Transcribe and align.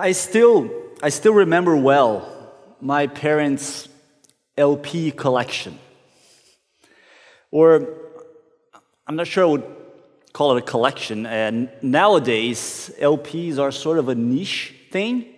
I 0.00 0.12
still, 0.12 0.70
I 1.02 1.08
still 1.08 1.34
remember 1.34 1.74
well 1.74 2.54
my 2.80 3.08
parents' 3.08 3.88
LP 4.56 5.10
collection. 5.10 5.76
Or, 7.50 7.96
I'm 9.08 9.16
not 9.16 9.26
sure 9.26 9.42
I 9.42 9.48
would 9.48 9.76
call 10.32 10.56
it 10.56 10.60
a 10.60 10.62
collection. 10.64 11.26
And 11.26 11.68
nowadays, 11.82 12.92
LPs 13.00 13.58
are 13.58 13.72
sort 13.72 13.98
of 13.98 14.08
a 14.08 14.14
niche 14.14 14.72
thing. 14.92 15.34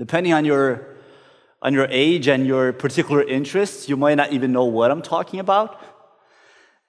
Depending 0.00 0.32
on 0.32 0.44
your, 0.44 0.96
on 1.62 1.72
your 1.72 1.86
age 1.88 2.26
and 2.26 2.44
your 2.44 2.72
particular 2.72 3.22
interests, 3.22 3.88
you 3.88 3.96
might 3.96 4.16
not 4.16 4.32
even 4.32 4.50
know 4.50 4.64
what 4.64 4.90
I'm 4.90 5.02
talking 5.02 5.38
about. 5.38 5.80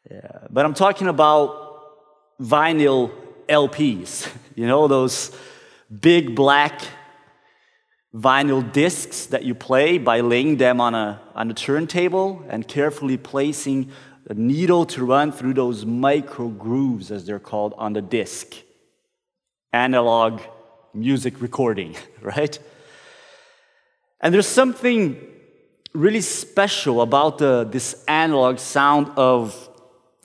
Yeah, 0.10 0.48
but 0.50 0.66
I'm 0.66 0.74
talking 0.74 1.08
about 1.08 2.40
vinyl 2.42 3.12
LPs, 3.48 4.28
you 4.56 4.66
know, 4.66 4.88
those 4.88 5.32
big 5.90 6.36
black 6.36 6.82
vinyl 8.14 8.72
discs 8.72 9.28
that 9.28 9.44
you 9.44 9.54
play 9.54 9.98
by 9.98 10.22
laying 10.22 10.58
them 10.58 10.82
on 10.82 10.96
a, 10.96 11.22
on 11.36 11.52
a 11.52 11.54
turntable 11.54 12.44
and 12.50 12.68
carefully 12.68 13.18
placing 13.18 13.92
a 14.30 14.34
needle 14.34 14.86
to 14.86 15.06
run 15.06 15.32
through 15.32 15.54
those 15.54 15.86
micro 15.86 16.50
grooves, 16.50 17.12
as 17.12 17.26
they're 17.26 17.40
called, 17.40 17.74
on 17.78 17.94
the 17.94 18.02
disc. 18.02 18.56
Analog 19.72 20.42
music 20.94 21.42
recording, 21.42 21.96
right? 22.22 22.58
And 24.20 24.34
there's 24.34 24.48
something 24.48 25.18
really 25.94 26.22
special 26.22 27.02
about 27.02 27.38
the, 27.38 27.68
this 27.70 28.04
analog 28.08 28.60
sound 28.60 29.12
of 29.16 29.67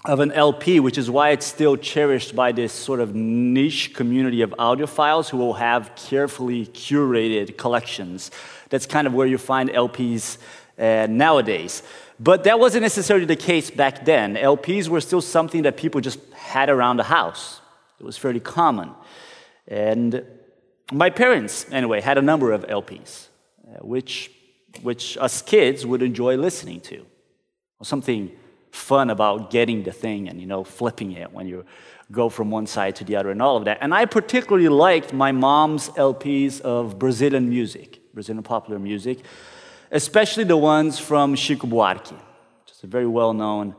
of 0.05 0.19
an 0.19 0.33
LP, 0.33 0.81
which 0.81 0.99
is 0.99 1.09
why 1.09 1.31
it's 1.31 1.47
still 1.47 1.77
cherished 1.77 2.35
by 2.35 2.51
this 2.51 2.73
sort 2.73 2.99
of 2.99 3.15
niche 3.15 3.95
community 3.95 4.43
of 4.43 4.51
audiophiles 4.59 5.31
who 5.31 5.37
will 5.37 5.55
have 5.55 5.95
carefully 5.95 6.67
curated 6.67 7.57
collections. 7.57 8.31
That's 8.69 8.87
kind 8.87 9.07
of 9.07 9.15
where 9.15 9.29
you 9.29 9.39
find 9.39 9.71
LPs 9.71 10.39
uh, 10.77 11.07
nowadays. 11.09 11.85
But 12.19 12.45
that 12.45 12.59
wasn't 12.59 12.83
necessarily 12.83 13.27
the 13.27 13.37
case 13.37 13.71
back 13.71 14.05
then. 14.05 14.35
LPs 14.35 14.89
were 14.89 15.01
still 15.01 15.21
something 15.21 15.63
that 15.63 15.77
people 15.77 16.01
just 16.01 16.19
had 16.35 16.69
around 16.69 16.97
the 16.97 17.05
house, 17.05 17.61
it 18.01 18.05
was 18.05 18.17
fairly 18.17 18.41
common. 18.41 18.91
And 19.69 20.25
my 20.91 21.11
parents, 21.11 21.67
anyway, 21.71 22.01
had 22.01 22.19
a 22.19 22.23
number 22.23 22.51
of 22.51 22.67
LPs, 22.67 23.29
uh, 23.69 23.79
which, 23.87 24.33
which 24.83 25.17
us 25.19 25.41
kids 25.43 25.87
would 25.87 26.03
enjoy 26.03 26.37
listening 26.37 26.81
to. 26.81 27.07
or 27.79 27.85
Something 27.85 28.33
fun 28.73 29.11
about 29.11 29.51
getting 29.51 29.85
the 29.85 29.93
thing 29.93 30.29
and 30.29 30.41
you 30.41 30.47
know 30.47 30.65
flipping 30.65 31.13
it 31.13 31.33
when 31.33 31.47
you 31.47 31.65
go 32.11 32.29
from 32.29 32.51
one 32.51 32.67
side 32.67 32.97
to 32.97 33.05
the 33.05 33.17
other 33.17 33.31
and 33.31 33.41
all 33.41 33.57
of 33.57 33.65
that. 33.65 33.79
And 33.81 33.95
I 33.95 34.05
particularly 34.07 34.69
liked 34.69 35.13
my 35.13 35.33
mom's 35.33 35.89
LPs 35.91 36.61
of 36.61 36.99
Brazilian 36.99 37.49
music, 37.49 38.01
Brazilian 38.13 38.43
popular 38.43 38.79
music, 38.79 39.21
especially 39.91 40.45
the 40.45 40.57
ones 40.57 40.99
from 40.99 41.35
Chico 41.37 41.67
Buarque, 41.67 42.13
which 42.13 42.73
is 42.73 42.83
a 42.83 42.87
very 42.87 43.07
well-known 43.07 43.75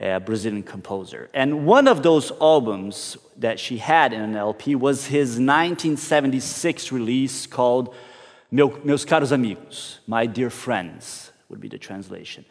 uh, 0.00 0.18
Brazilian 0.20 0.62
composer. 0.62 1.30
And 1.32 1.66
one 1.66 1.86
of 1.88 2.02
those 2.02 2.32
albums 2.40 3.16
that 3.36 3.58
she 3.58 3.78
had 3.78 4.12
in 4.12 4.20
an 4.20 4.36
LP 4.36 4.74
was 4.74 5.06
his 5.06 5.30
1976 5.30 6.92
release 6.92 7.46
called 7.46 7.94
Meus 8.50 9.04
Caros 9.04 9.32
Amigos, 9.32 10.00
My 10.06 10.26
Dear 10.26 10.50
Friends, 10.50 11.30
would 11.48 11.60
be 11.60 11.68
the 11.68 11.78
translation. 11.78 12.44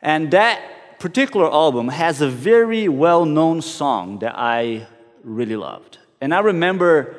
And 0.00 0.30
that 0.30 0.60
particular 0.98 1.50
album 1.50 1.88
has 1.88 2.20
a 2.20 2.28
very 2.28 2.88
well 2.88 3.24
known 3.24 3.62
song 3.62 4.18
that 4.20 4.34
I 4.36 4.86
really 5.22 5.56
loved. 5.56 5.98
And 6.20 6.34
I 6.34 6.40
remember 6.40 7.16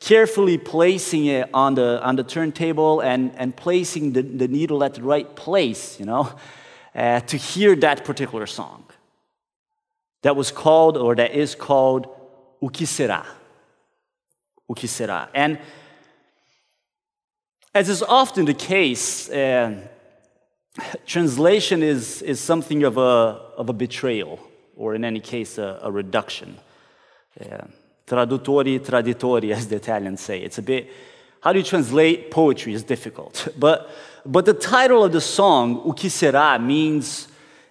carefully 0.00 0.58
placing 0.58 1.26
it 1.26 1.48
on 1.54 1.74
the, 1.74 2.02
on 2.02 2.16
the 2.16 2.24
turntable 2.24 3.00
and, 3.00 3.32
and 3.36 3.56
placing 3.56 4.12
the, 4.12 4.22
the 4.22 4.48
needle 4.48 4.82
at 4.82 4.94
the 4.94 5.02
right 5.02 5.36
place, 5.36 6.00
you 6.00 6.06
know, 6.06 6.32
uh, 6.94 7.20
to 7.20 7.36
hear 7.36 7.76
that 7.76 8.04
particular 8.04 8.46
song. 8.46 8.84
That 10.22 10.36
was 10.36 10.50
called, 10.50 10.96
or 10.96 11.14
that 11.16 11.32
is 11.34 11.54
called, 11.54 12.06
O 12.60 12.68
Que 12.68 12.86
Será. 12.86 13.26
O 14.68 14.74
Que 14.74 14.88
Será. 14.88 15.28
And 15.34 15.58
as 17.74 17.88
is 17.88 18.02
often 18.02 18.44
the 18.44 18.54
case, 18.54 19.28
uh, 19.30 19.76
translation 21.06 21.82
is, 21.82 22.22
is 22.22 22.40
something 22.40 22.82
of 22.84 22.96
a, 22.96 23.40
of 23.56 23.68
a 23.68 23.72
betrayal, 23.72 24.40
or 24.76 24.94
in 24.94 25.04
any 25.04 25.20
case, 25.20 25.58
a, 25.58 25.80
a 25.82 25.90
reduction. 25.90 26.58
Yeah. 27.40 27.64
Tradutori, 28.06 28.80
traditori, 28.80 29.54
as 29.54 29.68
the 29.68 29.76
Italians 29.76 30.20
say. 30.20 30.40
It's 30.40 30.58
a 30.58 30.62
bit, 30.62 30.90
how 31.40 31.52
do 31.52 31.58
you 31.58 31.64
translate 31.64 32.30
poetry 32.30 32.72
is 32.74 32.82
difficult. 32.82 33.48
But, 33.58 33.90
but 34.24 34.44
the 34.44 34.54
title 34.54 35.04
of 35.04 35.12
the 35.12 35.20
song, 35.20 35.82
Será, 35.94 36.62
means 36.62 37.28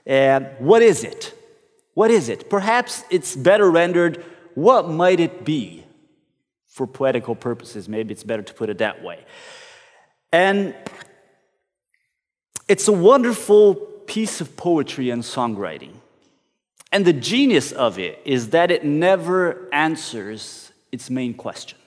uh, 0.07 0.41
what 0.59 0.81
is 0.81 1.03
it? 1.03 1.33
What 1.93 2.11
is 2.11 2.29
it? 2.29 2.49
Perhaps 2.49 3.03
it's 3.09 3.35
better 3.35 3.69
rendered, 3.69 4.23
what 4.55 4.89
might 4.89 5.19
it 5.19 5.45
be? 5.45 5.85
For 6.67 6.87
poetical 6.87 7.35
purposes, 7.35 7.89
maybe 7.89 8.13
it's 8.13 8.23
better 8.23 8.41
to 8.43 8.53
put 8.53 8.69
it 8.69 8.77
that 8.77 9.03
way. 9.03 9.19
And 10.31 10.73
it's 12.71 12.87
a 12.87 12.93
wonderful 12.93 13.75
piece 13.75 14.39
of 14.39 14.55
poetry 14.55 15.09
and 15.09 15.23
songwriting. 15.23 15.91
And 16.89 17.03
the 17.03 17.11
genius 17.11 17.73
of 17.73 17.99
it 17.99 18.21
is 18.23 18.51
that 18.51 18.71
it 18.71 18.85
never 18.85 19.67
answers 19.73 20.71
its 20.89 21.09
main 21.09 21.33
question. 21.33 21.77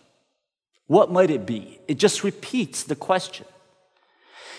What 0.86 1.10
might 1.10 1.30
it 1.30 1.46
be? 1.46 1.80
It 1.88 1.94
just 1.94 2.22
repeats 2.22 2.82
the 2.82 2.94
question. 2.94 3.46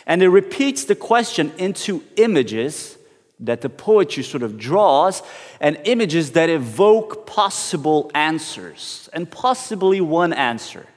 And 0.07 0.23
it 0.23 0.29
repeats 0.29 0.85
the 0.85 0.95
question 0.95 1.51
into 1.59 2.03
images 2.15 2.97
that 3.39 3.61
the 3.61 3.69
poetry 3.69 4.23
sort 4.23 4.41
of 4.41 4.57
draws, 4.57 5.21
and 5.59 5.77
images 5.83 6.31
that 6.31 6.49
evoke 6.49 7.27
possible 7.27 8.09
answers, 8.15 9.09
and 9.13 9.29
possibly 9.29 10.01
one 10.01 10.33
answer. 10.33 10.87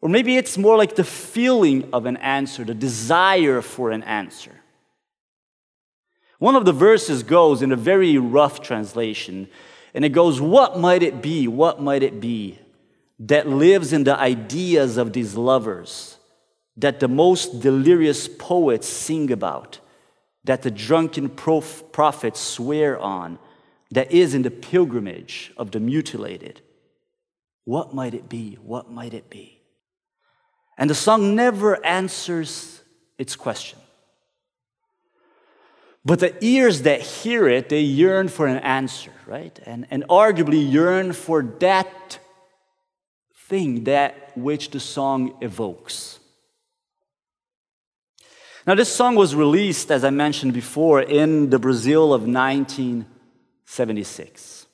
Or 0.00 0.08
maybe 0.08 0.36
it's 0.36 0.58
more 0.58 0.76
like 0.76 0.94
the 0.94 1.04
feeling 1.04 1.88
of 1.92 2.06
an 2.06 2.16
answer, 2.18 2.64
the 2.64 2.74
desire 2.74 3.62
for 3.62 3.90
an 3.90 4.02
answer. 4.02 4.52
One 6.38 6.54
of 6.54 6.64
the 6.64 6.72
verses 6.72 7.22
goes 7.22 7.62
in 7.62 7.72
a 7.72 7.76
very 7.76 8.18
rough 8.18 8.60
translation, 8.60 9.48
and 9.94 10.04
it 10.04 10.10
goes, 10.10 10.40
What 10.40 10.78
might 10.78 11.02
it 11.02 11.22
be? 11.22 11.48
What 11.48 11.80
might 11.80 12.02
it 12.02 12.20
be 12.20 12.58
that 13.18 13.48
lives 13.48 13.94
in 13.94 14.04
the 14.04 14.18
ideas 14.18 14.98
of 14.98 15.14
these 15.14 15.34
lovers, 15.34 16.18
that 16.76 17.00
the 17.00 17.08
most 17.08 17.60
delirious 17.60 18.28
poets 18.28 18.86
sing 18.86 19.32
about, 19.32 19.80
that 20.44 20.60
the 20.60 20.70
drunken 20.70 21.30
prof- 21.30 21.82
prophets 21.92 22.38
swear 22.38 22.98
on, 22.98 23.38
that 23.90 24.12
is 24.12 24.34
in 24.34 24.42
the 24.42 24.50
pilgrimage 24.50 25.52
of 25.56 25.70
the 25.70 25.80
mutilated? 25.80 26.60
What 27.64 27.94
might 27.94 28.12
it 28.12 28.28
be? 28.28 28.58
What 28.62 28.90
might 28.90 29.14
it 29.14 29.30
be? 29.30 29.55
And 30.78 30.90
the 30.90 30.94
song 30.94 31.34
never 31.34 31.84
answers 31.84 32.82
its 33.18 33.36
question. 33.36 33.78
But 36.04 36.20
the 36.20 36.36
ears 36.44 36.82
that 36.82 37.00
hear 37.00 37.48
it, 37.48 37.68
they 37.68 37.80
yearn 37.80 38.28
for 38.28 38.46
an 38.46 38.58
answer, 38.58 39.10
right? 39.26 39.58
And, 39.66 39.86
and 39.90 40.04
arguably 40.08 40.70
yearn 40.70 41.12
for 41.12 41.42
that 41.60 42.20
thing, 43.48 43.84
that 43.84 44.36
which 44.36 44.70
the 44.70 44.80
song 44.80 45.36
evokes. 45.40 46.18
Now, 48.66 48.74
this 48.74 48.92
song 48.92 49.14
was 49.14 49.34
released, 49.34 49.90
as 49.90 50.04
I 50.04 50.10
mentioned 50.10 50.52
before, 50.52 51.00
in 51.00 51.48
the 51.50 51.58
Brazil 51.58 52.12
of 52.12 52.22
1976, 52.22 54.66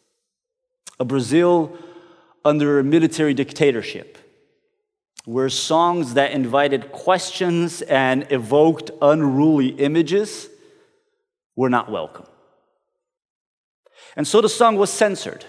a 0.98 1.04
Brazil 1.04 1.78
under 2.44 2.78
a 2.78 2.84
military 2.84 3.34
dictatorship 3.34 4.19
were 5.26 5.48
songs 5.48 6.14
that 6.14 6.32
invited 6.32 6.90
questions 6.90 7.82
and 7.82 8.26
evoked 8.30 8.90
unruly 9.00 9.69
images 9.69 10.48
were 11.54 11.70
not 11.70 11.90
welcome. 11.90 12.26
And 14.16 14.26
so 14.26 14.40
the 14.40 14.48
song 14.48 14.76
was 14.76 14.90
censored. 14.90 15.44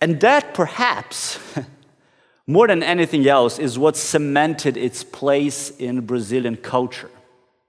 And 0.00 0.20
that 0.20 0.54
perhaps, 0.54 1.38
more 2.46 2.66
than 2.66 2.82
anything 2.82 3.26
else, 3.26 3.58
is 3.58 3.78
what 3.78 3.96
cemented 3.96 4.76
its 4.76 5.04
place 5.04 5.70
in 5.70 6.06
Brazilian 6.06 6.56
culture 6.56 7.10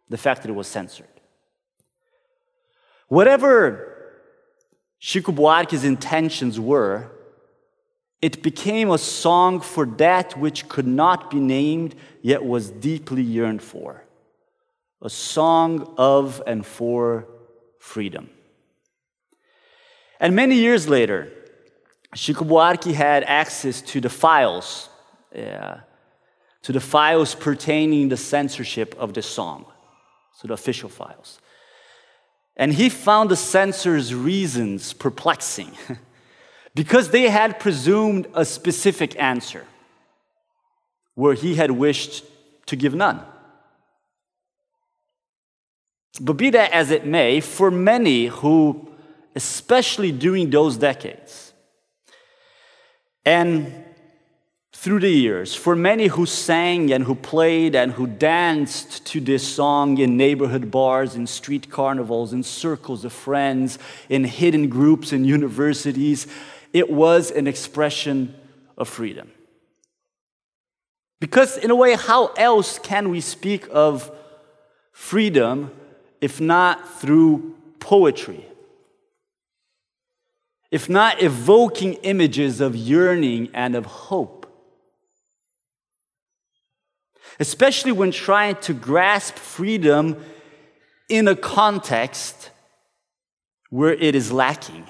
the 0.09 0.17
fact 0.17 0.43
that 0.43 0.49
it 0.49 0.53
was 0.53 0.67
censored. 0.67 1.07
Whatever 3.07 3.95
Chico 4.99 5.31
Buarque's 5.31 5.83
intentions 5.83 6.59
were, 6.59 7.11
it 8.21 8.41
became 8.41 8.89
a 8.91 8.97
song 8.97 9.62
for 9.62 9.85
that 9.85 10.38
which 10.38 10.67
could 10.67 10.88
not 10.88 11.29
be 11.29 11.39
named, 11.39 11.95
yet 12.21 12.44
was 12.44 12.69
deeply 12.69 13.21
yearned 13.21 13.62
for. 13.62 14.03
A 15.01 15.09
song 15.09 15.94
of 15.97 16.41
and 16.47 16.65
for 16.65 17.27
freedom. 17.79 18.29
And 20.19 20.35
many 20.35 20.56
years 20.56 20.88
later, 20.88 21.31
Chico 22.15 22.45
Buarque 22.45 22.94
had 22.94 23.23
access 23.25 23.81
to 23.81 24.00
the 24.00 24.09
files, 24.09 24.89
uh, 25.35 25.77
to 26.62 26.71
the 26.71 26.79
files 26.79 27.35
pertaining 27.35 28.09
the 28.09 28.17
censorship 28.17 28.95
of 28.97 29.13
the 29.13 29.21
song, 29.21 29.65
so 30.33 30.47
the 30.47 30.53
official 30.53 30.89
files. 30.89 31.39
And 32.56 32.73
he 32.73 32.89
found 32.89 33.29
the 33.29 33.35
censors' 33.35 34.15
reasons 34.15 34.94
perplexing 34.94 35.71
because 36.75 37.10
they 37.10 37.30
had 37.30 37.60
presumed 37.60 38.27
a 38.33 38.45
specific 38.45 39.19
answer 39.19 39.66
where 41.16 41.33
he 41.33 41.56
had 41.56 41.72
wished 41.72 42.24
to 42.66 42.75
give 42.75 42.94
none. 42.94 43.22
But 46.19 46.33
be 46.33 46.50
that 46.51 46.72
as 46.72 46.92
it 46.92 47.06
may, 47.06 47.39
for 47.39 47.72
many 47.72 48.27
who, 48.27 48.89
especially 49.36 50.12
during 50.12 50.50
those 50.50 50.77
decades, 50.77 51.54
and 53.25 53.86
through 54.74 55.00
the 55.00 55.10
years, 55.10 55.56
for 55.56 55.75
many 55.75 56.07
who 56.07 56.25
sang 56.25 56.92
and 56.92 57.06
who 57.06 57.16
played 57.16 57.75
and 57.75 57.94
who 57.94 58.06
danced 58.06 59.06
to 59.06 59.19
this 59.19 59.48
song 59.48 59.98
in 59.98 60.16
neighborhood 60.16 60.69
bars, 60.69 61.16
in 61.16 61.25
street 61.25 61.72
carnivals, 61.72 62.33
in 62.33 62.44
circles 62.44 63.04
of 63.04 63.12
friends, 63.12 63.80
in 64.10 64.25
hidden 64.25 64.69
groups 64.69 65.12
in 65.12 65.25
universities, 65.25 66.27
it 66.75 66.89
was 66.92 67.31
an 67.31 67.48
expression 67.48 68.36
of 68.77 68.89
freedom. 68.89 69.31
Because, 71.22 71.56
in 71.56 71.72
a 71.72 71.75
way, 71.75 71.95
how 71.95 72.33
else 72.33 72.80
can 72.80 73.12
we 73.12 73.22
speak 73.22 73.66
of 73.72 74.12
freedom 74.92 75.72
if 76.19 76.42
not 76.42 77.00
through 77.00 77.56
poetry? 77.80 78.45
If 80.69 80.89
not 80.89 81.24
evoking 81.24 81.94
images 82.04 82.60
of 82.60 82.75
yearning 82.75 83.51
and 83.54 83.74
of 83.74 83.86
hope? 83.86 84.45
Especially 87.39 87.94
when 87.94 88.12
trying 88.12 88.57
to 88.57 88.74
grasp 88.74 89.36
freedom 89.36 90.22
in 91.07 91.30
a 91.30 91.38
context 91.38 92.50
where 93.69 93.94
it 93.94 94.13
is 94.13 94.30
lacking. 94.30 94.86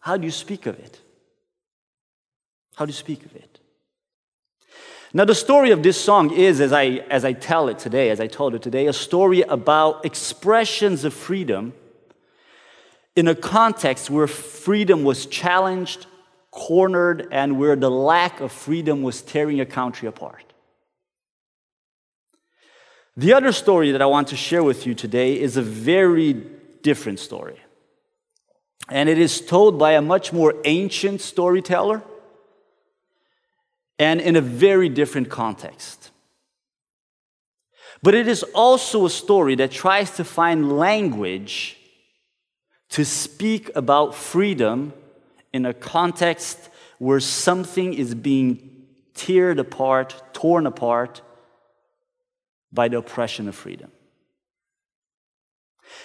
How 0.00 0.16
do 0.16 0.24
you 0.24 0.30
speak 0.30 0.66
of 0.66 0.78
it? 0.78 1.00
How 2.76 2.84
do 2.84 2.90
you 2.90 2.94
speak 2.96 3.24
of 3.24 3.34
it? 3.34 3.58
Now, 5.12 5.24
the 5.24 5.34
story 5.34 5.70
of 5.70 5.82
this 5.82 5.98
song 5.98 6.32
is, 6.32 6.60
as 6.60 6.72
I, 6.72 7.02
as 7.10 7.24
I 7.24 7.32
tell 7.32 7.68
it 7.68 7.78
today, 7.78 8.10
as 8.10 8.20
I 8.20 8.26
told 8.26 8.54
it 8.54 8.62
today, 8.62 8.86
a 8.86 8.92
story 8.92 9.40
about 9.40 10.04
expressions 10.04 11.04
of 11.04 11.14
freedom 11.14 11.72
in 13.16 13.26
a 13.26 13.34
context 13.34 14.10
where 14.10 14.26
freedom 14.26 15.04
was 15.04 15.24
challenged, 15.26 16.06
cornered, 16.50 17.26
and 17.32 17.58
where 17.58 17.74
the 17.74 17.90
lack 17.90 18.40
of 18.40 18.52
freedom 18.52 19.02
was 19.02 19.22
tearing 19.22 19.60
a 19.60 19.66
country 19.66 20.06
apart. 20.06 20.44
The 23.16 23.32
other 23.32 23.50
story 23.50 23.90
that 23.92 24.02
I 24.02 24.06
want 24.06 24.28
to 24.28 24.36
share 24.36 24.62
with 24.62 24.86
you 24.86 24.94
today 24.94 25.40
is 25.40 25.56
a 25.56 25.62
very 25.62 26.34
different 26.82 27.18
story. 27.18 27.58
And 28.88 29.08
it 29.08 29.18
is 29.18 29.40
told 29.40 29.78
by 29.78 29.92
a 29.92 30.02
much 30.02 30.32
more 30.32 30.54
ancient 30.64 31.20
storyteller 31.20 32.02
and 33.98 34.20
in 34.20 34.36
a 34.36 34.40
very 34.40 34.88
different 34.88 35.28
context. 35.28 36.10
But 38.02 38.14
it 38.14 38.28
is 38.28 38.42
also 38.54 39.06
a 39.06 39.10
story 39.10 39.56
that 39.56 39.72
tries 39.72 40.12
to 40.12 40.24
find 40.24 40.78
language 40.78 41.76
to 42.90 43.04
speak 43.04 43.70
about 43.74 44.14
freedom 44.14 44.92
in 45.52 45.66
a 45.66 45.74
context 45.74 46.58
where 46.98 47.20
something 47.20 47.94
is 47.94 48.14
being 48.14 48.86
teared 49.14 49.58
apart, 49.58 50.22
torn 50.32 50.66
apart 50.66 51.22
by 52.72 52.88
the 52.88 52.98
oppression 52.98 53.48
of 53.48 53.54
freedom. 53.54 53.90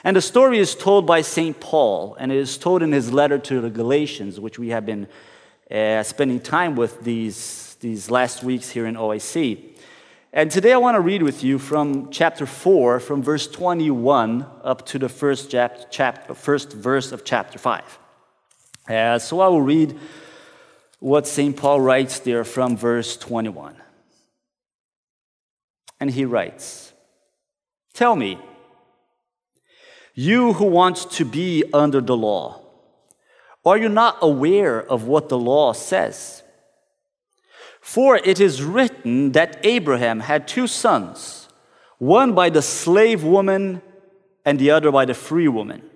And 0.03 0.15
the 0.15 0.21
story 0.21 0.59
is 0.59 0.75
told 0.75 1.06
by 1.06 1.21
St. 1.21 1.59
Paul, 1.59 2.15
and 2.19 2.31
it 2.31 2.38
is 2.38 2.57
told 2.57 2.83
in 2.83 2.91
his 2.91 3.13
letter 3.13 3.38
to 3.38 3.62
the 3.62 3.69
Galatians, 3.69 4.39
which 4.39 4.59
we 4.59 4.69
have 4.69 4.85
been 4.85 5.07
uh, 5.71 6.03
spending 6.03 6.39
time 6.39 6.75
with 6.75 7.01
these 7.01 7.74
these 7.83 8.09
last 8.09 8.44
weeks 8.44 8.69
here 8.71 8.88
in 8.88 8.95
OIC. 8.95 9.74
And 10.31 10.50
today 10.50 10.74
I 10.74 10.77
want 10.77 10.95
to 10.95 11.01
read 11.01 11.21
with 11.21 11.44
you 11.44 11.59
from 11.59 12.09
chapter 12.09 12.47
4, 12.47 13.00
from 13.00 13.21
verse 13.21 13.45
21 13.45 14.47
up 14.63 14.83
to 14.88 14.97
the 14.97 15.09
first, 15.09 15.51
chap- 15.51 15.91
chap- 15.91 16.35
first 16.35 16.74
verse 16.74 17.12
of 17.12 17.24
chapter 17.24 17.59
5. 17.59 18.00
Uh, 18.89 19.19
so 19.19 19.41
I 19.41 19.47
will 19.50 19.62
read 19.62 20.00
what 21.00 21.27
St. 21.27 21.56
Paul 21.56 21.81
writes 21.81 22.19
there 22.19 22.44
from 22.44 22.75
verse 22.75 23.15
21. 23.18 23.75
And 26.00 26.09
he 26.09 26.25
writes 26.25 26.94
Tell 27.94 28.15
me, 28.15 28.39
you 30.13 30.54
who 30.54 30.65
want 30.65 31.10
to 31.12 31.25
be 31.25 31.63
under 31.74 32.01
the 32.01 32.15
law, 32.15 32.62
are 33.65 33.77
you 33.77 33.89
not 33.89 34.18
aware 34.21 34.81
of 34.81 35.06
what 35.06 35.30
the 35.30 35.38
law 35.38 35.74
says? 35.74 36.44
For 37.81 38.18
it 38.18 38.39
is 38.39 38.63
written 38.63 39.31
that 39.31 39.60
Abraham 39.63 40.21
had 40.21 40.48
two 40.48 40.68
sons, 40.68 41.48
one 41.98 42.33
by 42.33 42.50
the 42.50 42.62
slave 42.62 43.24
woman 43.24 43.81
and 44.45 44.60
the 44.60 44.71
other 44.71 44.92
by 44.92 45.06
the 45.06 45.13
free 45.13 45.48
woman. 45.48 45.89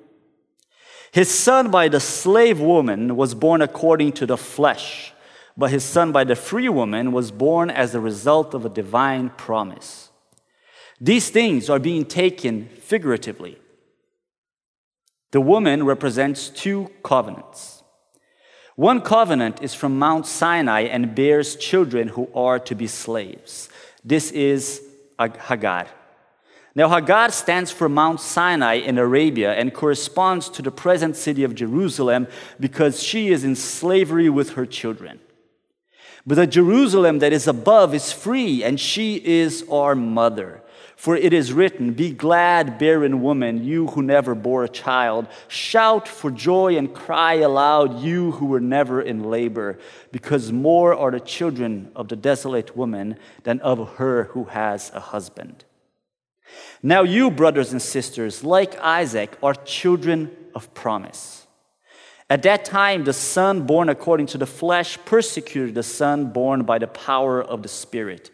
His 1.11 1.29
son 1.29 1.71
by 1.71 1.87
the 1.87 1.99
slave 1.99 2.59
woman 2.59 3.15
was 3.15 3.33
born 3.33 3.61
according 3.61 4.13
to 4.13 4.25
the 4.25 4.37
flesh, 4.37 5.13
but 5.55 5.71
his 5.71 5.83
son 5.83 6.11
by 6.11 6.23
the 6.23 6.35
free 6.35 6.69
woman 6.69 7.11
was 7.11 7.31
born 7.31 7.69
as 7.69 7.95
a 7.95 7.99
result 7.99 8.53
of 8.53 8.65
a 8.65 8.69
divine 8.69 9.29
promise. 9.31 10.09
These 10.99 11.29
things 11.29 11.69
are 11.69 11.79
being 11.79 12.05
taken 12.05 12.69
figuratively. 12.69 13.57
The 15.37 15.41
woman 15.41 15.83
represents 15.83 16.49
two 16.49 16.89
covenants. 17.03 17.83
One 18.75 19.01
covenant 19.01 19.61
is 19.61 19.75
from 19.75 19.99
Mount 19.99 20.25
Sinai 20.25 20.85
and 20.85 21.13
bears 21.13 21.55
children 21.55 22.07
who 22.07 22.27
are 22.33 22.57
to 22.61 22.73
be 22.73 22.87
slaves. 22.87 23.69
This 24.03 24.31
is 24.31 24.81
Hagar. 25.19 25.85
Now, 26.73 26.89
Hagar 26.89 27.29
stands 27.29 27.69
for 27.69 27.87
Mount 27.87 28.19
Sinai 28.19 28.77
in 28.77 28.97
Arabia 28.97 29.53
and 29.53 29.75
corresponds 29.75 30.49
to 30.49 30.63
the 30.63 30.71
present 30.71 31.15
city 31.15 31.43
of 31.43 31.53
Jerusalem 31.53 32.25
because 32.59 33.03
she 33.03 33.27
is 33.27 33.43
in 33.43 33.55
slavery 33.55 34.31
with 34.31 34.53
her 34.53 34.65
children. 34.65 35.19
But 36.25 36.33
the 36.33 36.47
Jerusalem 36.47 37.19
that 37.19 37.31
is 37.31 37.47
above 37.47 37.93
is 37.93 38.11
free, 38.11 38.63
and 38.63 38.79
she 38.79 39.17
is 39.23 39.63
our 39.71 39.93
mother. 39.93 40.63
For 40.97 41.15
it 41.15 41.31
is 41.31 41.53
written, 41.53 41.93
Be 41.93 42.11
glad, 42.11 42.79
barren 42.79 43.21
woman, 43.21 43.63
you 43.63 43.85
who 43.85 44.01
never 44.01 44.33
bore 44.33 44.63
a 44.63 44.69
child. 44.69 45.27
Shout 45.47 46.07
for 46.07 46.31
joy 46.31 46.75
and 46.75 46.91
cry 46.91 47.35
aloud, 47.35 47.99
you 47.99 48.31
who 48.31 48.47
were 48.47 48.59
never 48.59 48.99
in 48.99 49.23
labor, 49.23 49.77
because 50.11 50.51
more 50.51 50.95
are 50.95 51.11
the 51.11 51.19
children 51.19 51.91
of 51.95 52.07
the 52.07 52.15
desolate 52.15 52.75
woman 52.75 53.15
than 53.43 53.59
of 53.59 53.97
her 53.97 54.23
who 54.31 54.45
has 54.45 54.91
a 54.95 54.99
husband. 54.99 55.65
Now, 56.81 57.03
you, 57.03 57.29
brothers 57.29 57.71
and 57.71 57.81
sisters, 57.81 58.43
like 58.43 58.75
Isaac, 58.79 59.37
are 59.43 59.53
children 59.53 60.35
of 60.55 60.73
promise. 60.73 61.45
At 62.27 62.41
that 62.41 62.65
time, 62.65 63.03
the 63.03 63.13
son 63.13 63.67
born 63.67 63.89
according 63.89 64.25
to 64.27 64.39
the 64.39 64.47
flesh 64.47 64.97
persecuted 65.05 65.75
the 65.75 65.83
son 65.83 66.33
born 66.33 66.63
by 66.63 66.79
the 66.79 66.87
power 66.87 67.39
of 67.39 67.61
the 67.61 67.69
Spirit. 67.69 68.31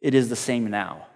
It 0.00 0.12
is 0.12 0.28
the 0.28 0.34
same 0.34 0.66
now. 0.66 1.06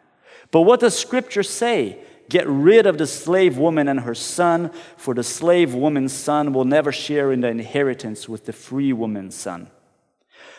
But 0.50 0.62
what 0.62 0.80
does 0.80 0.98
Scripture 0.98 1.42
say? 1.42 1.98
Get 2.28 2.46
rid 2.46 2.86
of 2.86 2.98
the 2.98 3.06
slave 3.06 3.56
woman 3.56 3.88
and 3.88 4.00
her 4.00 4.14
son, 4.14 4.70
for 4.96 5.14
the 5.14 5.22
slave 5.22 5.74
woman's 5.74 6.12
son 6.12 6.52
will 6.52 6.64
never 6.64 6.92
share 6.92 7.32
in 7.32 7.40
the 7.40 7.48
inheritance 7.48 8.28
with 8.28 8.44
the 8.44 8.52
free 8.52 8.92
woman's 8.92 9.34
son. 9.34 9.70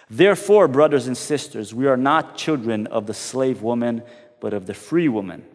Therefore, 0.10 0.67
brothers 0.67 1.05
and 1.05 1.15
sisters, 1.15 1.74
we 1.74 1.86
are 1.86 1.98
not 1.98 2.36
children 2.36 2.88
of 2.88 3.05
the 3.05 3.13
slave 3.13 3.62
woman, 3.62 4.01
but 4.39 4.53
of 4.53 4.65
the 4.65 4.74
free 4.74 5.08
woman. 5.08 5.46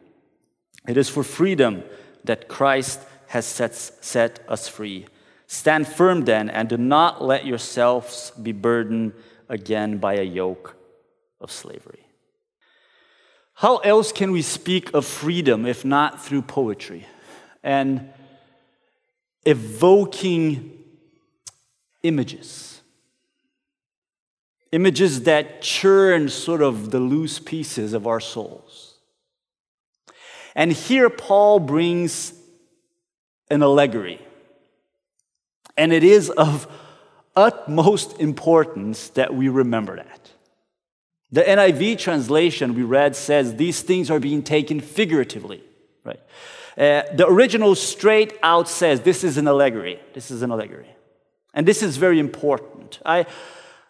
It 0.87 0.97
is 0.97 1.09
for 1.09 1.25
freedom 1.25 1.83
that 2.23 2.47
Christ 2.47 3.01
has 3.29 3.47
set, 3.47 3.75
set 3.75 4.41
us 4.49 4.69
free. 4.69 5.07
Stand 5.49 5.89
firm 5.89 6.25
then, 6.25 6.49
and 6.49 6.69
do 6.69 6.77
not 6.77 7.23
let 7.25 7.45
yourselves 7.45 8.31
be 8.41 8.53
burdened 8.53 9.13
again 9.49 9.99
by 9.99 10.15
a 10.15 10.23
yoke 10.23 10.77
of 11.41 11.51
slavery. 11.51 12.04
How 13.55 13.79
else 13.79 14.11
can 14.13 14.33
we 14.33 14.43
speak 14.43 14.93
of 14.95 15.07
freedom 15.07 15.65
if 15.65 15.85
not 15.85 16.23
through 16.23 16.43
poetry 16.43 17.07
and 17.63 18.11
evoking 19.47 20.73
images? 22.03 22.81
Images 24.73 25.23
that 25.23 25.63
churn 25.63 26.29
sort 26.29 26.63
of 26.63 26.91
the 26.91 26.99
loose 26.99 27.39
pieces 27.39 27.93
of 27.93 28.09
our 28.09 28.19
souls. 28.19 28.95
And 30.57 30.73
here 30.73 31.09
Paul 31.09 31.61
brings 31.61 32.35
an 33.51 33.63
allegory. 33.63 34.21
And 35.77 35.93
it 35.93 36.03
is 36.03 36.31
of 36.31 36.67
utmost 37.37 38.21
importance 38.21 39.09
that 39.11 39.35
we 39.35 39.49
remember 39.49 39.97
that. 39.97 40.34
The 41.35 41.43
NIV 41.43 41.99
translation 41.99 42.75
we 42.75 42.85
read 42.85 43.17
says 43.17 43.57
these 43.57 43.83
things 43.83 44.09
are 44.09 44.21
being 44.21 44.41
taken 44.41 44.79
figuratively, 44.79 45.65
right? 46.05 46.21
Uh, 46.79 47.03
the 47.13 47.27
original 47.27 47.75
straight 47.75 48.35
out 48.41 48.69
says 48.69 49.01
this 49.01 49.25
is 49.25 49.37
an 49.37 49.49
allegory. 49.49 49.99
This 50.13 50.31
is 50.31 50.43
an 50.43 50.53
allegory. 50.53 50.87
And 51.53 51.67
this 51.67 51.83
is 51.83 51.97
very 51.97 52.21
important. 52.21 53.01
I, 53.05 53.27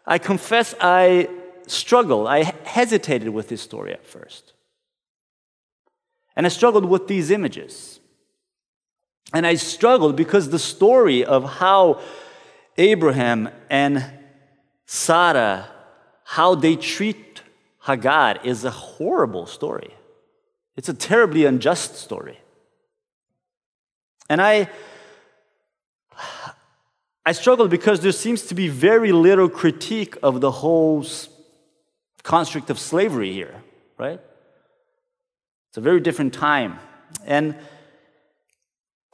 I 0.06 0.16
confess 0.16 0.74
I 0.80 1.28
struggled, 1.66 2.28
I 2.28 2.44
hesitated 2.64 3.28
with 3.28 3.50
this 3.50 3.60
story 3.60 3.92
at 3.92 4.06
first. 4.06 4.54
And 6.36 6.46
I 6.46 6.48
struggled 6.48 6.86
with 6.86 7.08
these 7.08 7.30
images. 7.30 8.00
And 9.34 9.46
I 9.46 9.56
struggled 9.56 10.16
because 10.16 10.48
the 10.48 10.58
story 10.58 11.26
of 11.26 11.44
how 11.44 12.00
Abraham 12.78 13.50
and 13.68 14.02
Sarah, 14.86 15.68
how 16.24 16.54
they 16.54 16.76
treat 16.76 17.33
Hagar, 17.86 18.38
is 18.42 18.64
a 18.64 18.70
horrible 18.70 19.46
story. 19.46 19.94
It's 20.76 20.88
a 20.88 20.94
terribly 20.94 21.44
unjust 21.44 21.96
story. 21.96 22.40
And 24.30 24.40
I, 24.40 24.70
I 27.26 27.32
struggled 27.32 27.70
because 27.70 28.00
there 28.00 28.12
seems 28.12 28.46
to 28.46 28.54
be 28.54 28.68
very 28.68 29.12
little 29.12 29.50
critique 29.50 30.16
of 30.22 30.40
the 30.40 30.50
whole 30.50 31.04
construct 32.22 32.70
of 32.70 32.78
slavery 32.78 33.32
here, 33.32 33.62
right? 33.98 34.20
It's 35.68 35.76
a 35.76 35.82
very 35.82 36.00
different 36.00 36.32
time. 36.32 36.78
And 37.26 37.54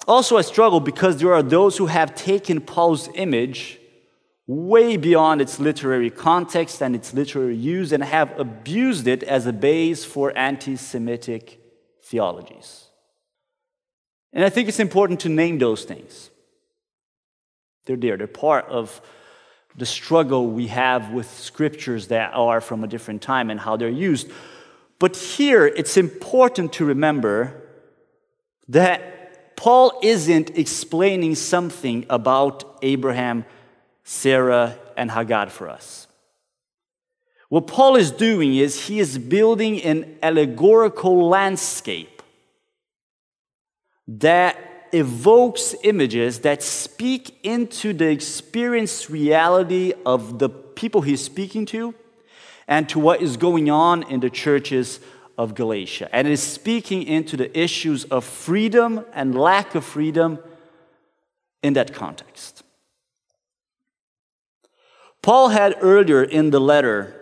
also, 0.07 0.37
I 0.39 0.43
struggle 0.43 0.79
because 0.79 1.19
there 1.19 1.35
are 1.35 1.43
those 1.43 1.77
who 1.77 1.87
have 1.87 2.15
taken 2.15 2.61
Paul's 2.61 3.09
image 3.15 3.80
way 4.50 4.97
beyond 4.97 5.40
its 5.40 5.61
literary 5.61 6.11
context 6.11 6.83
and 6.83 6.97
its 6.97 7.14
literary 7.14 7.54
use 7.54 7.92
and 7.92 8.02
have 8.02 8.37
abused 8.37 9.07
it 9.07 9.23
as 9.23 9.47
a 9.47 9.52
base 9.52 10.04
for 10.04 10.37
anti 10.37 10.75
Semitic 10.75 11.61
theologies. 12.02 12.87
And 14.33 14.45
I 14.45 14.49
think 14.49 14.69
it's 14.69 14.80
important 14.80 15.21
to 15.21 15.28
name 15.28 15.59
those 15.59 15.85
things. 15.85 16.30
They're 17.87 17.97
there, 17.97 18.16
they're 18.16 18.26
part 18.26 18.66
of 18.66 19.00
the 19.76 19.87
struggle 19.87 20.49
we 20.49 20.66
have 20.66 21.12
with 21.12 21.30
scriptures 21.30 22.09
that 22.09 22.33
are 22.35 22.61
from 22.61 22.83
a 22.83 22.88
different 22.88 23.23
time 23.23 23.50
and 23.50 23.61
how 23.61 23.76
they're 23.76 23.88
used. 23.88 24.33
But 24.99 25.16
here, 25.16 25.64
it's 25.64 25.97
important 25.97 26.73
to 26.75 26.85
remember 26.85 27.62
that 28.66 29.57
Paul 29.57 30.00
isn't 30.02 30.59
explaining 30.59 31.37
something 31.37 32.04
about 32.11 32.78
Abraham, 32.83 33.45
Sarah, 34.12 34.76
and 34.97 35.09
Hagar 35.09 35.50
for 35.50 35.71
us. 35.71 36.09
What 37.49 37.69
Paul 37.69 37.95
is 37.95 38.11
doing 38.11 38.57
is 38.57 38.88
he 38.88 38.99
is 38.99 39.17
building 39.17 39.81
an 39.83 40.19
allegorical 40.21 41.29
landscape 41.29 42.21
that 44.09 44.57
evokes 44.90 45.76
images 45.85 46.40
that 46.40 46.61
speak 46.64 47.38
into 47.45 47.93
the 47.93 48.09
experienced 48.09 49.09
reality 49.09 49.93
of 50.05 50.40
the 50.40 50.49
people 50.49 51.02
he's 51.02 51.23
speaking 51.23 51.64
to 51.67 51.95
and 52.67 52.88
to 52.88 52.99
what 52.99 53.23
is 53.23 53.37
going 53.37 53.71
on 53.71 54.02
in 54.11 54.19
the 54.19 54.31
churches 54.31 54.99
of 55.38 55.55
Galatia. 55.55 56.09
And 56.12 56.26
it 56.26 56.33
is 56.33 56.43
speaking 56.43 57.05
into 57.05 57.37
the 57.37 57.57
issues 57.57 58.07
of 58.07 58.25
freedom 58.25 59.05
and 59.12 59.37
lack 59.37 59.76
of 59.76 59.85
freedom 59.85 60.40
in 61.62 61.75
that 61.75 61.95
context. 61.95 62.60
Paul 65.23 65.50
had 65.50 65.77
earlier 65.81 66.23
in 66.23 66.50
the 66.50 66.61
letter 66.61 67.15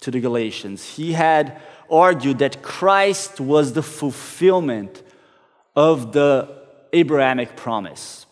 to 0.00 0.10
the 0.10 0.20
Galatians, 0.20 0.96
he 0.96 1.12
had 1.12 1.60
argued 1.90 2.38
that 2.38 2.62
Christ 2.62 3.40
was 3.40 3.72
the 3.72 3.82
fulfillment 3.82 5.02
of 5.74 6.12
the 6.12 6.48
Abrahamic 6.92 7.56
promise. 7.56 8.26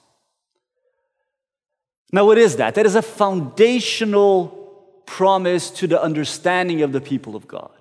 Now, 2.12 2.24
what 2.24 2.38
is 2.38 2.56
that? 2.56 2.74
That 2.74 2.86
is 2.86 2.94
a 2.94 3.02
foundational 3.02 4.48
promise 5.04 5.70
to 5.70 5.86
the 5.86 6.00
understanding 6.00 6.82
of 6.82 6.92
the 6.92 7.00
people 7.00 7.36
of 7.36 7.46
God. 7.46 7.75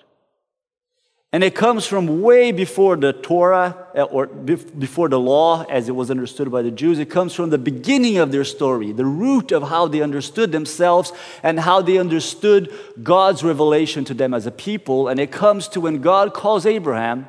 And 1.35 1.43
it 1.43 1.53
comes 1.53 1.85
from 1.85 2.21
way 2.21 2.53
before 2.53 2.95
the 2.95 3.11
Torah 3.11 3.75
uh, 3.93 4.03
or 4.03 4.27
before 4.27 5.09
the 5.09 5.19
law 5.19 5.65
as 5.65 5.89
it 5.89 5.91
was 5.91 6.09
understood 6.09 6.49
by 6.49 6.61
the 6.61 6.71
Jews. 6.71 6.97
It 6.97 7.09
comes 7.09 7.33
from 7.33 7.49
the 7.49 7.57
beginning 7.57 8.19
of 8.19 8.31
their 8.31 8.45
story, 8.45 8.93
the 8.93 9.03
root 9.03 9.51
of 9.51 9.63
how 9.63 9.89
they 9.89 10.01
understood 10.01 10.53
themselves 10.53 11.11
and 11.43 11.59
how 11.59 11.81
they 11.81 11.97
understood 11.97 12.73
God's 13.03 13.43
revelation 13.43 14.05
to 14.05 14.13
them 14.13 14.33
as 14.33 14.45
a 14.45 14.51
people. 14.51 15.09
And 15.09 15.19
it 15.19 15.29
comes 15.31 15.67
to 15.69 15.81
when 15.81 15.99
God 15.99 16.33
calls 16.33 16.65
Abraham 16.65 17.27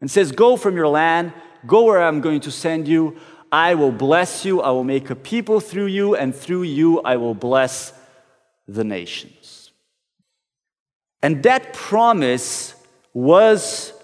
and 0.00 0.10
says, 0.10 0.32
Go 0.32 0.56
from 0.56 0.74
your 0.74 0.88
land 0.88 1.34
Go 1.66 1.84
where 1.84 2.02
I'm 2.02 2.20
going 2.20 2.40
to 2.40 2.50
send 2.50 2.86
you. 2.86 3.16
I 3.50 3.74
will 3.74 3.92
bless 3.92 4.44
you. 4.44 4.60
I 4.60 4.70
will 4.70 4.84
make 4.84 5.10
a 5.10 5.16
people 5.16 5.60
through 5.60 5.86
you, 5.86 6.14
and 6.14 6.34
through 6.34 6.62
you 6.62 7.00
I 7.00 7.16
will 7.16 7.34
bless 7.34 7.92
the 8.68 8.84
nations. 8.84 9.70
And 11.22 11.42
that 11.42 11.72
promise 11.72 12.74
was 13.16 13.94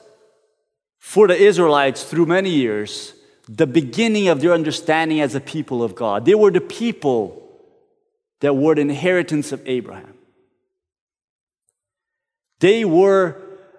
for 0.98 1.28
the 1.28 1.36
Israelites 1.36 2.02
through 2.02 2.24
many 2.24 2.48
years 2.48 3.12
the 3.46 3.66
beginning 3.66 4.28
of 4.28 4.40
their 4.40 4.54
understanding 4.54 5.20
as 5.20 5.34
a 5.34 5.40
people 5.40 5.82
of 5.82 5.94
God. 5.94 6.24
They 6.24 6.34
were 6.34 6.50
the 6.50 6.62
people 6.62 7.42
that 8.40 8.54
were 8.56 8.74
the 8.74 8.80
inheritance 8.80 9.52
of 9.52 9.60
Abraham. 9.68 10.14
They 12.60 12.86
were 12.86 13.36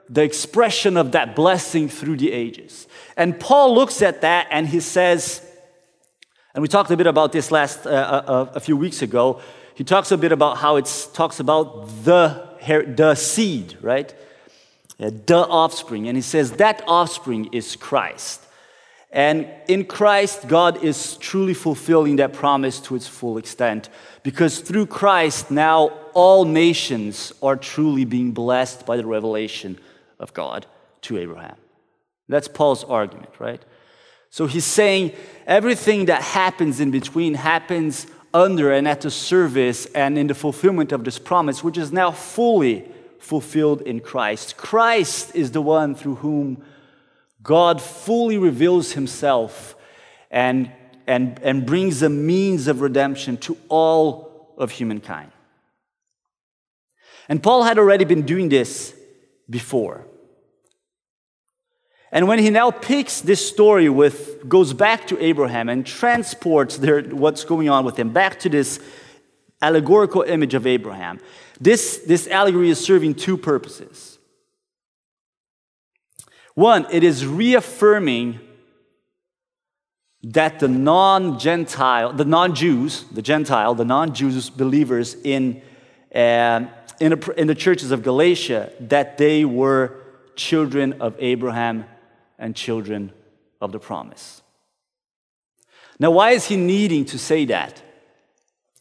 the 0.08 0.22
expression 0.22 0.98
of 0.98 1.14
that 1.14 1.36
blessing 1.36 1.90
through 1.90 2.18
the 2.18 2.32
ages. 2.32 2.86
And 3.18 3.40
Paul 3.40 3.74
looks 3.74 4.04
at 4.04 4.22
that 4.22 4.48
and 4.52 4.68
he 4.68 4.82
says, 4.82 5.42
and 6.54 6.62
we 6.62 6.68
talked 6.68 6.92
a 6.92 6.98
bit 6.98 7.08
about 7.08 7.32
this 7.32 7.50
last 7.50 7.88
uh, 7.88 7.90
uh, 7.90 8.32
uh 8.32 8.52
a 8.54 8.60
few 8.60 8.78
weeks 8.78 9.02
ago. 9.02 9.42
He 9.74 9.84
talks 9.84 10.12
a 10.12 10.18
bit 10.18 10.32
about 10.32 10.58
how 10.58 10.76
it 10.76 11.08
talks 11.14 11.40
about 11.40 11.88
the 12.04 12.54
the 12.96 13.16
seed, 13.16 13.78
right? 13.82 14.14
The 15.10 15.46
offspring, 15.48 16.08
and 16.08 16.18
he 16.18 16.22
says 16.22 16.54
that 16.54 16.84
offspring 16.88 17.50
is 17.52 17.76
Christ. 17.76 18.42
And 19.12 19.48
in 19.68 19.86
Christ, 19.86 20.48
God 20.48 20.84
is 20.84 21.18
truly 21.18 21.54
fulfilling 21.54 22.16
that 22.16 22.34
promise 22.34 22.80
to 22.82 22.96
its 22.96 23.08
full 23.08 23.38
extent. 23.38 23.90
Because 24.24 24.60
through 24.60 24.88
Christ, 24.88 25.52
now 25.52 25.90
all 26.16 26.46
nations 26.46 27.32
are 27.42 27.56
truly 27.56 28.06
being 28.06 28.32
blessed 28.32 28.88
by 28.88 28.98
the 28.98 29.06
revelation 29.06 29.78
of 30.20 30.34
God 30.34 30.66
to 31.02 31.20
Abraham. 31.20 31.58
That's 32.28 32.48
Paul's 32.48 32.84
argument, 32.84 33.30
right? 33.38 33.62
So 34.32 34.48
he's 34.48 34.66
saying 34.66 35.12
everything 35.46 36.06
that 36.06 36.24
happens 36.24 36.80
in 36.80 36.90
between 36.90 37.36
happens 37.36 38.08
under 38.34 38.72
and 38.72 38.88
at 38.88 39.02
the 39.02 39.12
service 39.12 39.86
and 39.94 40.18
in 40.18 40.26
the 40.26 40.34
fulfillment 40.34 40.92
of 40.92 41.04
this 41.04 41.20
promise, 41.20 41.64
which 41.64 41.78
is 41.78 41.92
now 41.92 42.10
fully 42.10 42.90
fulfilled 43.24 43.82
in 43.82 44.02
Christ. 44.02 44.58
Christ 44.58 45.34
is 45.34 45.52
the 45.52 45.62
one 45.62 45.96
through 45.96 46.16
whom 46.16 46.64
God 47.42 47.82
fully 47.82 48.38
reveals 48.38 48.92
himself 48.92 49.76
and, 50.30 50.70
and, 51.08 51.40
and 51.42 51.66
brings 51.66 52.02
a 52.02 52.10
means 52.10 52.68
of 52.68 52.82
redemption 52.82 53.38
to 53.38 53.58
all 53.70 54.54
of 54.58 54.72
humankind. 54.72 55.32
And 57.30 57.42
Paul 57.42 57.64
had 57.64 57.80
already 57.80 58.04
been 58.04 58.24
doing 58.24 58.50
this 58.50 58.94
before. 59.50 60.06
And 62.12 62.28
when 62.28 62.40
he 62.40 62.50
now 62.50 62.72
picks 62.72 63.22
this 63.22 63.48
story 63.48 63.88
with, 63.88 64.48
goes 64.48 64.74
back 64.74 65.08
to 65.08 65.24
Abraham 65.24 65.70
and 65.70 65.86
transports 65.86 66.78
their, 66.78 67.02
what's 67.02 67.46
going 67.46 67.70
on 67.70 67.86
with 67.86 67.98
him 67.98 68.10
back 68.10 68.40
to 68.42 68.50
this 68.50 68.80
allegorical 69.64 70.22
image 70.22 70.54
of 70.54 70.68
Abraham, 70.68 71.20
this, 71.60 72.00
this 72.00 72.28
allegory 72.28 72.70
is 72.70 72.84
serving 72.84 73.16
two 73.16 73.38
purposes. 73.38 74.20
One, 76.56 76.86
it 76.92 77.04
is 77.04 77.26
reaffirming 77.26 78.40
that 80.24 80.60
the 80.60 80.68
non 80.68 81.40
Gentile, 81.40 82.14
the 82.14 82.26
non 82.26 82.54
Jews, 82.54 83.06
the 83.12 83.22
Gentile, 83.22 83.74
the 83.74 83.86
non 83.86 84.14
Jews 84.14 84.50
believers 84.50 85.16
in, 85.24 85.62
uh, 86.14 86.66
in, 87.00 87.14
a, 87.14 87.32
in 87.32 87.48
the 87.48 87.56
churches 87.56 87.92
of 87.92 88.04
Galatia, 88.04 88.72
that 88.80 89.18
they 89.18 89.46
were 89.46 89.98
children 90.36 91.02
of 91.02 91.16
Abraham 91.20 91.86
and 92.38 92.56
children 92.56 93.12
of 93.60 93.72
the 93.72 93.80
promise. 93.80 94.42
Now, 96.00 96.12
why 96.12 96.32
is 96.32 96.46
he 96.46 96.58
needing 96.58 97.06
to 97.06 97.18
say 97.18 97.46
that? 97.46 97.82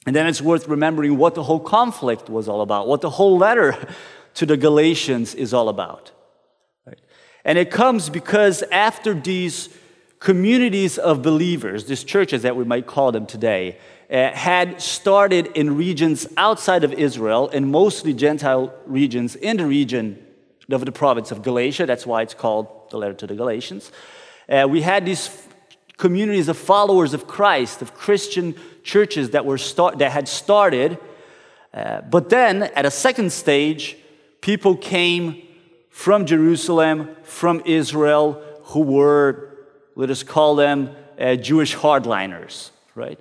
And 0.07 0.17
then 0.17 0.27
it's 0.27 0.43
worth 0.43 0.67
remembering 0.69 1.17
what 1.17 1.35
the 1.35 1.45
whole 1.45 1.61
conflict 1.61 2.29
was 2.29 2.49
all 2.49 2.61
about, 2.61 2.89
what 2.89 3.01
the 3.01 3.11
whole 3.11 3.39
letter 3.39 3.77
to 4.35 4.47
the 4.47 4.57
Galatians 4.57 5.35
is 5.35 5.55
all 5.55 5.69
about. 5.69 6.11
Right? 6.87 7.01
And 7.45 7.59
it 7.59 7.71
comes 7.71 8.09
because 8.09 8.63
after 8.63 9.15
these 9.15 9.69
communities 10.19 10.99
of 10.99 11.23
believers, 11.23 11.87
these 11.87 12.05
churches 12.05 12.43
that 12.43 12.57
we 12.57 12.65
might 12.65 12.87
call 12.87 13.13
them 13.13 13.27
today, 13.27 13.77
uh, 14.11 14.31
had 14.33 14.81
started 14.81 15.47
in 15.55 15.77
regions 15.77 16.27
outside 16.37 16.85
of 16.85 16.93
Israel, 16.93 17.49
in 17.49 17.71
mostly 17.71 18.13
Gentile 18.13 18.73
regions 18.87 19.37
in 19.37 19.57
the 19.57 19.67
region 19.67 20.25
of 20.71 20.85
the 20.85 20.93
province 20.93 21.33
of 21.33 21.43
Galatia. 21.43 21.87
That's 21.87 22.07
why 22.07 22.23
it's 22.23 22.35
called 22.35 22.91
the 22.91 22.99
letter 22.99 23.15
to 23.15 23.27
the 23.27 23.35
Galatians. 23.35 23.91
Uh, 24.49 24.67
we 24.69 24.83
had 24.83 25.05
these 25.07 25.29
communities 26.03 26.49
of 26.49 26.59
followers 26.59 27.15
of 27.15 27.29
Christ, 27.29 27.81
of 27.81 27.95
Christian 27.95 28.57
churches 28.83 29.31
that, 29.31 29.45
were 29.47 29.57
start, 29.57 29.99
that 29.99 30.11
had 30.11 30.27
started. 30.27 30.99
Uh, 31.73 32.01
but 32.01 32.29
then, 32.29 32.65
at 32.75 32.85
a 32.85 32.91
second 32.91 33.33
stage, 33.33 33.97
people 34.41 34.77
came 34.77 35.23
from 35.91 36.27
Jerusalem, 36.27 37.15
from 37.23 37.63
Israel, 37.65 38.43
who 38.71 38.81
were, 38.81 39.57
let 39.95 40.11
us 40.11 40.25
call 40.25 40.57
them, 40.57 40.91
uh, 41.21 41.37
Jewish 41.37 41.77
hardliners, 41.77 42.71
right? 42.97 43.21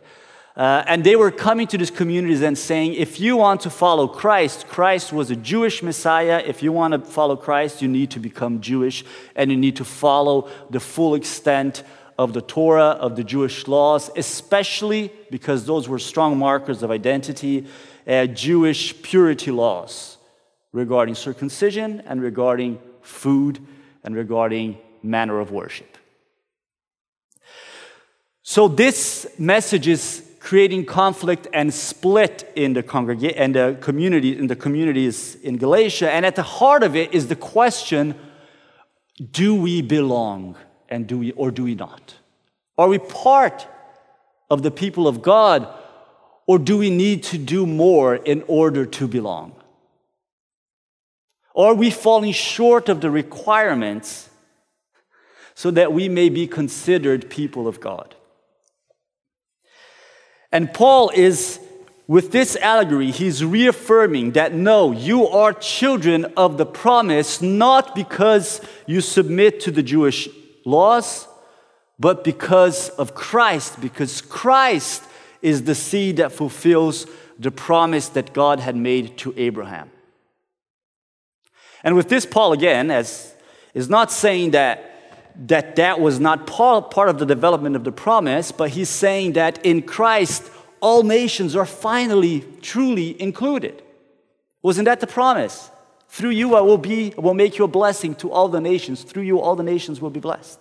Uh, 0.57 0.83
and 0.88 1.03
they 1.03 1.15
were 1.15 1.29
coming 1.29 1.67
to 1.67 1.77
these 1.77 1.91
communities 1.91 2.41
and 2.41 2.57
saying, 2.57 2.95
if 2.95 3.19
you 3.19 3.38
want 3.38 3.61
to 3.61 3.69
follow 3.69 4.07
Christ, 4.07 4.67
Christ 4.67 5.13
was 5.13 5.29
a 5.29 5.35
Jewish 5.35 5.83
Messiah. 5.83 6.41
If 6.43 6.63
you 6.63 6.71
want 6.71 6.93
to 6.95 7.00
follow 7.00 7.35
Christ, 7.35 7.83
you 7.83 7.88
need 7.88 8.09
to 8.11 8.19
become 8.19 8.59
Jewish 8.59 9.05
and 9.35 9.51
you 9.51 9.57
need 9.57 9.75
to 9.75 9.85
follow 9.85 10.50
the 10.71 10.79
full 10.79 11.13
extent 11.13 11.83
of 12.21 12.33
the 12.33 12.41
Torah, 12.41 12.91
of 13.05 13.15
the 13.15 13.23
Jewish 13.23 13.67
laws, 13.67 14.11
especially 14.15 15.11
because 15.31 15.65
those 15.65 15.89
were 15.89 15.97
strong 15.97 16.37
markers 16.37 16.83
of 16.83 16.91
identity, 16.91 17.65
uh, 18.07 18.27
Jewish 18.27 19.01
purity 19.01 19.49
laws 19.49 20.17
regarding 20.71 21.15
circumcision 21.15 22.01
and 22.05 22.21
regarding 22.21 22.79
food 23.01 23.59
and 24.03 24.15
regarding 24.15 24.77
manner 25.01 25.39
of 25.39 25.49
worship. 25.49 25.97
So, 28.43 28.67
this 28.67 29.27
message 29.39 29.87
is 29.87 30.23
creating 30.39 30.85
conflict 30.85 31.47
and 31.53 31.73
split 31.73 32.51
in 32.55 32.73
the 32.73 32.83
congregation 32.83 33.37
and 33.37 33.55
the 33.55 33.77
community 33.81 34.37
in 34.37 34.45
the 34.45 34.55
communities 34.55 35.35
in 35.41 35.57
Galatia. 35.57 36.11
And 36.11 36.23
at 36.23 36.35
the 36.35 36.43
heart 36.43 36.83
of 36.83 36.95
it 36.95 37.13
is 37.13 37.29
the 37.29 37.35
question: 37.35 38.13
Do 39.31 39.55
we 39.55 39.81
belong, 39.81 40.55
and 40.91 41.07
do 41.07 41.17
we 41.17 41.31
or 41.31 41.50
do 41.50 41.63
we 41.63 41.74
not? 41.74 42.15
Are 42.77 42.88
we 42.88 43.00
part 43.00 43.65
of 44.51 44.62
the 44.62 44.71
people 44.71 45.07
of 45.07 45.21
God, 45.21 45.67
or 46.45 46.60
do 46.60 46.77
we 46.77 46.89
need 46.89 47.24
to 47.24 47.38
do 47.38 47.65
more 47.65 48.15
in 48.15 48.43
order 48.48 48.86
to 48.86 49.07
belong? 49.07 49.53
Are 51.55 51.74
we 51.74 51.89
falling 51.89 52.33
short 52.33 52.89
of 52.89 53.00
the 53.00 53.10
requirements 53.10 54.29
so 55.53 55.71
that 55.71 55.93
we 55.93 56.10
may 56.10 56.27
be 56.27 56.48
considered 56.48 57.29
people 57.29 57.67
of 57.67 57.79
God? 57.79 58.15
And 60.51 60.74
Paul 60.74 61.12
is, 61.15 61.62
with 62.07 62.33
this 62.33 62.57
allegory, 62.57 63.12
he's 63.12 63.45
reaffirming 63.45 64.31
that 64.31 64.53
no, 64.53 64.91
you 64.91 65.27
are 65.27 65.53
children 65.53 66.25
of 66.36 66.57
the 66.57 66.65
promise, 66.65 67.41
not 67.41 67.95
because 67.95 68.60
you 68.86 69.00
submit 69.00 69.62
to 69.62 69.71
the 69.71 69.83
Jewish 69.83 70.27
laws, 70.65 71.27
but 71.99 72.23
because 72.23 72.89
of 72.89 73.13
Christ, 73.13 73.79
because 73.81 74.21
Christ 74.21 75.03
is 75.41 75.63
the 75.63 75.75
seed 75.75 76.17
that 76.17 76.31
fulfills 76.31 77.05
the 77.39 77.51
promise 77.51 78.09
that 78.09 78.33
God 78.33 78.59
had 78.59 78.75
made 78.75 79.17
to 79.19 79.33
Abraham. 79.37 79.89
And 81.83 81.95
with 81.95 82.09
this, 82.09 82.25
Paul 82.25 82.53
again, 82.53 82.91
as 82.91 83.33
is 83.73 83.89
not 83.89 84.11
saying 84.11 84.51
that 84.51 84.87
that 85.47 85.77
that 85.77 85.99
was 85.99 86.19
not 86.19 86.45
part 86.45 87.09
of 87.09 87.17
the 87.17 87.25
development 87.25 87.75
of 87.75 87.83
the 87.83 87.91
promise, 87.91 88.51
but 88.51 88.71
he's 88.71 88.89
saying 88.89 89.33
that 89.33 89.65
in 89.65 89.81
Christ, 89.81 90.51
all 90.81 91.03
nations 91.03 91.55
are 91.55 91.65
finally 91.65 92.43
truly 92.61 93.19
included. 93.19 93.81
Wasn't 94.61 94.85
that 94.85 94.99
the 94.99 95.07
promise? 95.07 95.70
Through 96.11 96.31
you, 96.31 96.55
I 96.55 96.61
will 96.61 96.77
be, 96.77 97.13
I 97.17 97.21
will 97.21 97.33
make 97.33 97.57
you 97.57 97.63
a 97.63 97.69
blessing 97.69 98.15
to 98.15 98.29
all 98.29 98.50
the 98.50 98.59
nations. 98.59 99.03
Through 99.03 99.24
you, 99.24 99.39
all 99.39 99.55
the 99.55 99.63
nations 99.63 100.01
will 100.01 100.09
be 100.09 100.19
blessed. 100.19 100.59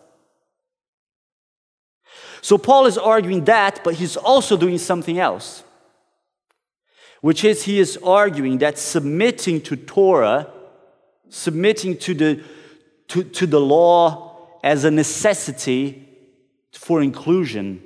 So 2.40 2.56
Paul 2.56 2.86
is 2.86 2.96
arguing 2.96 3.44
that, 3.46 3.82
but 3.82 3.94
he's 3.94 4.16
also 4.16 4.56
doing 4.56 4.78
something 4.78 5.18
else, 5.18 5.64
which 7.20 7.42
is 7.42 7.64
he 7.64 7.80
is 7.80 7.98
arguing 8.00 8.58
that 8.58 8.78
submitting 8.78 9.60
to 9.62 9.74
Torah, 9.74 10.46
submitting 11.30 11.96
to 11.98 12.14
the, 12.14 12.44
to, 13.08 13.24
to 13.24 13.44
the 13.44 13.60
law, 13.60 14.60
as 14.62 14.84
a 14.84 14.90
necessity 14.90 16.06
for 16.70 17.02
inclusion, 17.02 17.82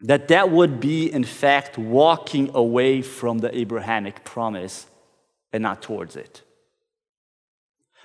that 0.00 0.26
that 0.28 0.50
would 0.50 0.80
be, 0.80 1.12
in 1.12 1.22
fact, 1.22 1.78
walking 1.78 2.50
away 2.54 3.02
from 3.02 3.38
the 3.38 3.56
Abrahamic 3.56 4.24
promise 4.24 4.86
and 5.52 5.62
not 5.62 5.80
towards 5.80 6.16
it. 6.16 6.42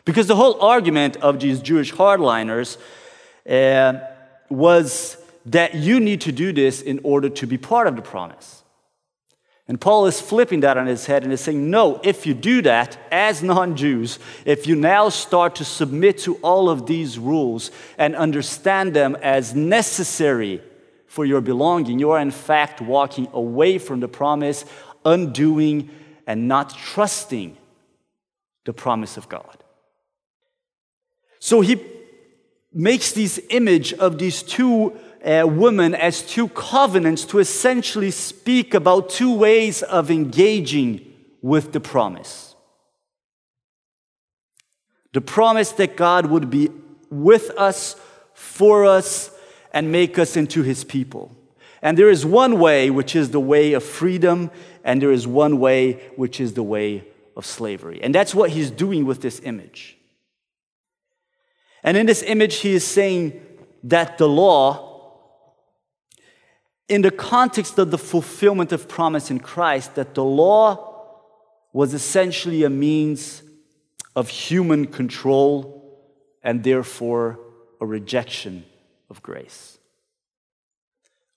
Because 0.07 0.27
the 0.27 0.37
whole 0.37 0.61
argument 0.61 1.17
of 1.17 1.41
these 1.41 1.59
Jewish 1.59 1.91
hardliners 1.93 2.77
uh, 3.45 3.99
was 4.49 5.17
that 5.47 5.75
you 5.75 5.99
need 5.99 6.21
to 6.21 6.31
do 6.31 6.53
this 6.53 6.81
in 6.81 7.01
order 7.03 7.27
to 7.27 7.45
be 7.45 7.57
part 7.57 7.87
of 7.87 7.97
the 7.97 8.01
promise. 8.01 8.63
And 9.67 9.81
Paul 9.81 10.05
is 10.05 10.21
flipping 10.21 10.61
that 10.61 10.77
on 10.77 10.87
his 10.87 11.07
head 11.07 11.25
and 11.25 11.33
is 11.33 11.41
saying, 11.41 11.69
no, 11.69 11.99
if 12.05 12.25
you 12.25 12.33
do 12.33 12.61
that 12.61 12.97
as 13.11 13.43
non 13.43 13.75
Jews, 13.75 14.17
if 14.45 14.65
you 14.65 14.77
now 14.77 15.09
start 15.09 15.55
to 15.55 15.65
submit 15.65 16.19
to 16.19 16.35
all 16.35 16.69
of 16.69 16.85
these 16.85 17.19
rules 17.19 17.69
and 17.97 18.15
understand 18.15 18.93
them 18.93 19.17
as 19.21 19.55
necessary 19.55 20.61
for 21.07 21.25
your 21.25 21.41
belonging, 21.41 21.99
you 21.99 22.11
are 22.11 22.21
in 22.21 22.31
fact 22.31 22.79
walking 22.79 23.27
away 23.33 23.77
from 23.77 23.99
the 23.99 24.07
promise, 24.07 24.63
undoing 25.03 25.89
and 26.25 26.47
not 26.47 26.69
trusting 26.77 27.57
the 28.63 28.71
promise 28.71 29.17
of 29.17 29.27
God. 29.27 29.65
So 31.47 31.61
he 31.61 31.81
makes 32.73 33.13
this 33.13 33.39
image 33.49 33.93
of 33.93 34.19
these 34.19 34.43
two 34.43 34.99
uh, 35.23 35.47
women 35.47 35.95
as 35.95 36.21
two 36.21 36.49
covenants 36.49 37.23
to 37.23 37.39
essentially 37.39 38.11
speak 38.11 38.73
about 38.73 39.09
two 39.09 39.33
ways 39.33 39.81
of 39.81 40.11
engaging 40.11 41.13
with 41.41 41.71
the 41.71 41.79
promise. 41.79 42.53
The 45.13 45.21
promise 45.21 45.71
that 45.71 45.95
God 45.95 46.25
would 46.25 46.49
be 46.49 46.69
with 47.09 47.51
us, 47.51 47.95
for 48.33 48.83
us, 48.83 49.31
and 49.71 49.89
make 49.89 50.19
us 50.19 50.35
into 50.35 50.63
his 50.63 50.83
people. 50.83 51.33
And 51.81 51.97
there 51.97 52.09
is 52.09 52.25
one 52.25 52.59
way, 52.59 52.89
which 52.89 53.15
is 53.15 53.31
the 53.31 53.39
way 53.39 53.71
of 53.71 53.85
freedom, 53.85 54.51
and 54.83 55.01
there 55.01 55.13
is 55.13 55.25
one 55.25 55.59
way, 55.59 55.93
which 56.17 56.41
is 56.41 56.55
the 56.55 56.63
way 56.63 57.05
of 57.37 57.45
slavery. 57.45 58.01
And 58.03 58.13
that's 58.13 58.35
what 58.35 58.49
he's 58.49 58.69
doing 58.69 59.05
with 59.05 59.21
this 59.21 59.39
image. 59.45 59.96
And 61.87 61.95
in 61.95 62.05
this 62.05 62.21
image, 62.21 62.55
he 62.57 62.73
is 62.73 62.85
saying 62.85 63.41
that 63.83 64.17
the 64.17 64.27
law 64.27 64.83
in 66.89 67.01
the 67.01 67.11
context 67.11 67.79
of 67.79 67.91
the 67.91 67.97
fulfillment 67.97 68.73
of 68.73 68.89
promise 68.89 69.31
in 69.31 69.39
Christ 69.39 69.95
that 69.95 70.13
the 70.13 70.23
law 70.23 71.13
was 71.71 71.93
essentially 71.93 72.65
a 72.65 72.69
means 72.69 73.41
of 74.17 74.27
human 74.27 74.87
control 74.87 76.11
and 76.43 76.61
therefore 76.61 77.39
a 77.79 77.85
rejection 77.85 78.65
of 79.09 79.23
grace. 79.23 79.77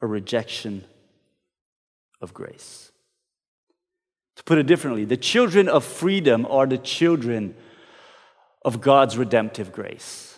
A 0.01 0.07
rejection 0.09 0.85
of 2.21 2.35
grace. 2.35 2.91
To 4.35 4.43
put 4.43 4.59
it 4.59 4.67
differently, 4.67 5.05
the 5.05 5.17
children 5.17 5.69
of 5.69 5.85
freedom 5.85 6.45
are 6.47 6.67
the 6.67 6.79
children 6.79 7.55
of 8.65 8.81
God's 8.81 9.17
redemptive 9.17 9.71
grace, 9.71 10.30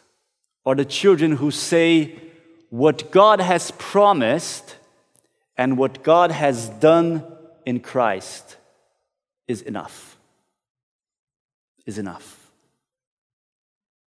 are 0.64 0.74
the 0.74 0.84
children 0.84 1.32
who 1.32 1.50
say, 1.50 2.18
What 2.70 3.10
God 3.10 3.40
has 3.40 3.70
promised 3.72 4.76
and 5.56 5.76
what 5.76 6.02
God 6.02 6.30
has 6.30 6.68
done 6.68 7.24
in 7.66 7.80
Christ 7.80 8.56
is 9.46 9.62
enough. 9.62 10.16
Is 11.86 11.98
enough. 11.98 12.38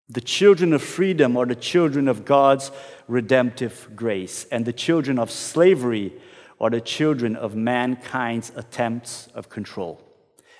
The 0.09 0.21
children 0.21 0.73
of 0.73 0.83
freedom 0.83 1.37
are 1.37 1.47
the 1.47 1.55
children 1.55 2.09
of 2.09 2.25
God's 2.25 2.71
redemptive 3.09 3.89
grace, 3.97 4.47
and 4.53 4.65
the 4.65 4.73
children 4.73 5.19
of 5.19 5.31
slavery 5.31 6.13
are 6.61 6.71
the 6.71 6.81
children 6.81 7.37
of 7.37 7.57
mankind's 7.57 8.53
attempts 8.55 9.29
of 9.35 9.49
control. 9.49 10.01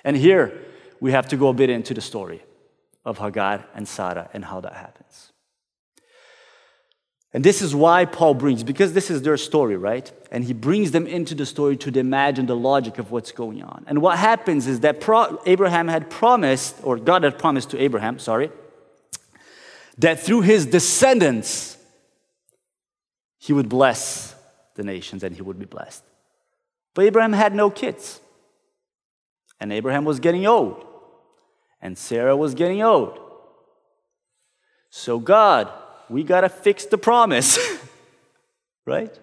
And 0.03 0.17
here 0.17 0.51
we 0.99 1.11
have 1.11 1.27
to 1.29 1.37
go 1.37 1.49
a 1.49 1.53
bit 1.53 1.69
into 1.69 1.93
the 1.93 2.01
story 2.01 2.43
of 3.05 3.19
Hagar 3.19 3.65
and 3.73 3.87
Sarah 3.87 4.29
and 4.33 4.43
how 4.43 4.61
that 4.61 4.73
happens. 4.73 5.04
And 7.35 7.43
this 7.43 7.61
is 7.61 7.75
why 7.75 8.05
Paul 8.05 8.33
brings, 8.33 8.63
because 8.63 8.93
this 8.93 9.11
is 9.11 9.23
their 9.23 9.35
story, 9.35 9.75
right? 9.75 10.09
And 10.31 10.41
he 10.41 10.53
brings 10.53 10.91
them 10.91 11.05
into 11.05 11.35
the 11.35 11.45
story 11.45 11.75
to 11.75 11.99
imagine 11.99 12.45
the 12.45 12.55
logic 12.55 12.97
of 12.97 13.11
what's 13.11 13.33
going 13.33 13.61
on. 13.61 13.83
And 13.87 14.01
what 14.01 14.17
happens 14.17 14.67
is 14.67 14.79
that 14.79 15.01
Pro- 15.01 15.41
Abraham 15.45 15.89
had 15.89 16.09
promised, 16.09 16.77
or 16.81 16.95
God 16.95 17.23
had 17.23 17.37
promised 17.37 17.71
to 17.71 17.77
Abraham, 17.77 18.19
sorry, 18.19 18.51
that 19.97 20.21
through 20.21 20.43
his 20.43 20.65
descendants, 20.65 21.77
he 23.37 23.51
would 23.51 23.67
bless 23.67 24.33
the 24.75 24.83
nations 24.83 25.21
and 25.21 25.35
he 25.35 25.41
would 25.41 25.59
be 25.59 25.65
blessed. 25.65 26.05
But 26.93 27.03
Abraham 27.03 27.33
had 27.33 27.53
no 27.53 27.69
kids. 27.69 28.21
And 29.59 29.73
Abraham 29.73 30.05
was 30.05 30.21
getting 30.21 30.47
old. 30.47 30.85
And 31.81 31.97
Sarah 31.97 32.37
was 32.37 32.53
getting 32.53 32.81
old. 32.81 33.19
So, 34.89 35.19
God, 35.19 35.69
we 36.09 36.23
got 36.23 36.41
to 36.41 36.49
fix 36.49 36.85
the 36.85 36.97
promise, 36.97 37.57
right? 38.85 39.17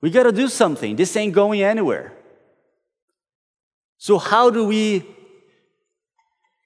We 0.00 0.10
got 0.10 0.24
to 0.24 0.32
do 0.32 0.48
something. 0.48 0.96
This 0.96 1.16
ain't 1.16 1.32
going 1.32 1.62
anywhere. 1.62 2.12
So, 3.98 4.18
how 4.18 4.50
do 4.50 4.66
we 4.66 5.06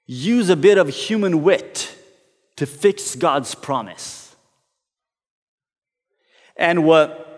use 0.07 0.49
a 0.49 0.57
bit 0.57 0.79
of 0.79 0.89
human 0.89 1.43
wit 1.43 1.95
to 2.57 2.67
fix 2.67 3.15
God's 3.15 3.55
promise? 3.55 4.35
And 6.57 6.85
what 6.85 7.29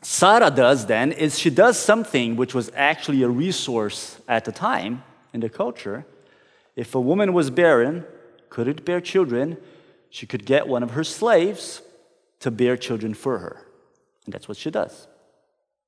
Sarah 0.00 0.50
does 0.50 0.86
then 0.86 1.12
is 1.12 1.38
she 1.38 1.50
does 1.50 1.78
something 1.78 2.36
which 2.36 2.54
was 2.54 2.70
actually 2.74 3.22
a 3.22 3.28
resource 3.28 4.18
at 4.26 4.44
the 4.44 4.52
time 4.52 5.02
in 5.34 5.40
the 5.40 5.50
culture. 5.50 6.06
If 6.74 6.94
a 6.94 7.00
woman 7.00 7.34
was 7.34 7.50
barren, 7.50 8.06
couldn't 8.48 8.84
bear 8.84 9.00
children, 9.00 9.58
she 10.16 10.26
could 10.26 10.46
get 10.46 10.66
one 10.66 10.82
of 10.82 10.92
her 10.92 11.04
slaves 11.04 11.82
to 12.40 12.50
bear 12.50 12.78
children 12.78 13.12
for 13.12 13.36
her. 13.36 13.66
And 14.24 14.32
that's 14.32 14.48
what 14.48 14.56
she 14.56 14.70
does. 14.70 15.08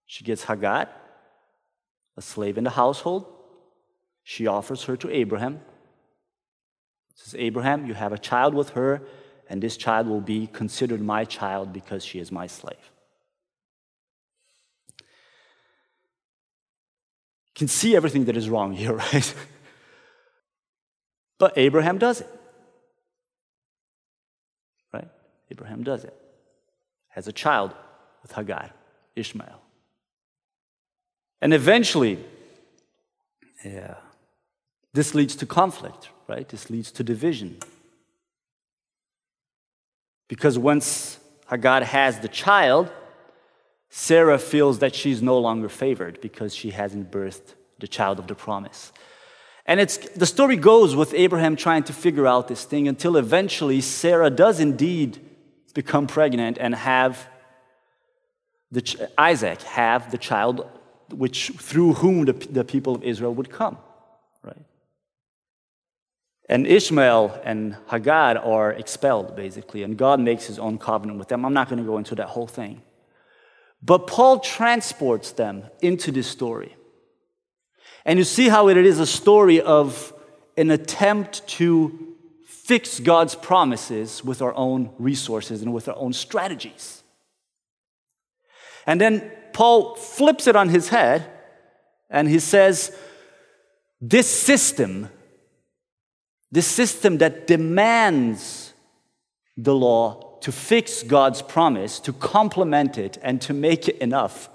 She 0.04 0.22
gets 0.22 0.44
Hagar, 0.44 0.86
a 2.14 2.20
slave 2.20 2.58
in 2.58 2.64
the 2.64 2.76
household. 2.82 3.24
She 4.24 4.46
offers 4.46 4.84
her 4.84 4.98
to 4.98 5.10
Abraham. 5.10 5.62
Says, 7.14 7.36
Abraham, 7.38 7.86
you 7.86 7.94
have 7.94 8.12
a 8.12 8.18
child 8.18 8.52
with 8.52 8.70
her, 8.80 9.00
and 9.48 9.62
this 9.62 9.78
child 9.78 10.06
will 10.06 10.20
be 10.20 10.46
considered 10.46 11.00
my 11.00 11.24
child 11.24 11.72
because 11.72 12.04
she 12.04 12.18
is 12.18 12.30
my 12.30 12.46
slave. 12.46 12.84
You 17.46 17.54
can 17.54 17.68
see 17.68 17.96
everything 17.96 18.26
that 18.26 18.36
is 18.36 18.50
wrong 18.50 18.74
here, 18.74 18.92
right? 18.92 19.34
but 21.38 21.56
Abraham 21.56 21.96
does 21.96 22.20
it. 22.20 22.28
Right? 24.92 25.08
Abraham 25.50 25.82
does 25.82 26.04
it. 26.04 26.14
Has 27.08 27.28
a 27.28 27.32
child 27.32 27.74
with 28.22 28.32
Hagar, 28.32 28.70
Ishmael. 29.16 29.60
And 31.40 31.54
eventually, 31.54 32.18
yeah, 33.64 33.94
this 34.92 35.14
leads 35.14 35.36
to 35.36 35.46
conflict, 35.46 36.10
right? 36.26 36.48
This 36.48 36.70
leads 36.70 36.90
to 36.92 37.04
division. 37.04 37.58
Because 40.28 40.58
once 40.58 41.18
Hagar 41.48 41.82
has 41.84 42.20
the 42.20 42.28
child, 42.28 42.90
Sarah 43.88 44.38
feels 44.38 44.80
that 44.80 44.94
she's 44.94 45.22
no 45.22 45.38
longer 45.38 45.68
favored 45.68 46.20
because 46.20 46.54
she 46.54 46.70
hasn't 46.70 47.10
birthed 47.10 47.54
the 47.78 47.88
child 47.88 48.18
of 48.18 48.26
the 48.26 48.34
promise. 48.34 48.92
And 49.64 49.80
it's, 49.80 49.96
the 49.96 50.26
story 50.26 50.56
goes 50.56 50.96
with 50.96 51.14
Abraham 51.14 51.56
trying 51.56 51.84
to 51.84 51.92
figure 51.92 52.26
out 52.26 52.48
this 52.48 52.64
thing 52.64 52.88
until 52.88 53.16
eventually 53.16 53.80
Sarah 53.80 54.30
does 54.30 54.60
indeed 54.60 55.18
become 55.78 56.08
pregnant 56.08 56.58
and 56.58 56.74
have 56.74 57.28
the, 58.72 58.82
Isaac 59.16 59.62
have 59.62 60.10
the 60.10 60.18
child 60.18 60.66
which, 61.22 61.52
through 61.68 61.92
whom 61.94 62.24
the, 62.24 62.32
the 62.32 62.64
people 62.64 62.96
of 62.96 63.04
Israel 63.04 63.32
would 63.38 63.48
come. 63.48 63.78
Right? 64.42 64.64
And 66.48 66.66
Ishmael 66.66 67.40
and 67.44 67.76
Hagar 67.88 68.38
are 68.38 68.72
expelled, 68.72 69.36
basically, 69.36 69.84
and 69.84 69.96
God 69.96 70.18
makes 70.18 70.46
his 70.46 70.58
own 70.58 70.78
covenant 70.78 71.16
with 71.20 71.28
them. 71.28 71.44
I'm 71.44 71.54
not 71.54 71.68
going 71.68 71.78
to 71.78 71.86
go 71.92 71.98
into 71.98 72.16
that 72.16 72.28
whole 72.28 72.48
thing. 72.48 72.82
But 73.80 74.08
Paul 74.08 74.40
transports 74.40 75.30
them 75.30 75.62
into 75.80 76.10
this 76.10 76.26
story. 76.26 76.74
And 78.04 78.18
you 78.18 78.24
see 78.24 78.48
how 78.48 78.66
it 78.68 78.76
is 78.76 78.98
a 78.98 79.06
story 79.06 79.60
of 79.60 80.12
an 80.56 80.72
attempt 80.72 81.46
to 81.58 82.07
fix 82.68 83.00
God's 83.00 83.34
promises 83.34 84.22
with 84.22 84.42
our 84.42 84.54
own 84.54 84.90
resources 84.98 85.62
and 85.62 85.72
with 85.72 85.88
our 85.88 85.96
own 85.96 86.12
strategies. 86.12 87.02
And 88.86 89.00
then 89.00 89.32
Paul 89.54 89.96
flips 89.96 90.46
it 90.46 90.54
on 90.54 90.68
his 90.68 90.90
head 90.90 91.24
and 92.10 92.28
he 92.28 92.38
says, 92.38 92.94
This 94.02 94.28
system, 94.28 95.08
this 96.52 96.66
system 96.66 97.16
that 97.18 97.46
demands 97.46 98.74
the 99.56 99.74
law 99.74 100.38
to 100.42 100.52
fix 100.52 101.02
God's 101.02 101.40
promise, 101.40 101.98
to 102.00 102.12
complement 102.12 102.98
it, 102.98 103.16
and 103.22 103.40
to 103.40 103.54
make 103.54 103.88
it 103.88 103.96
enough 103.96 104.50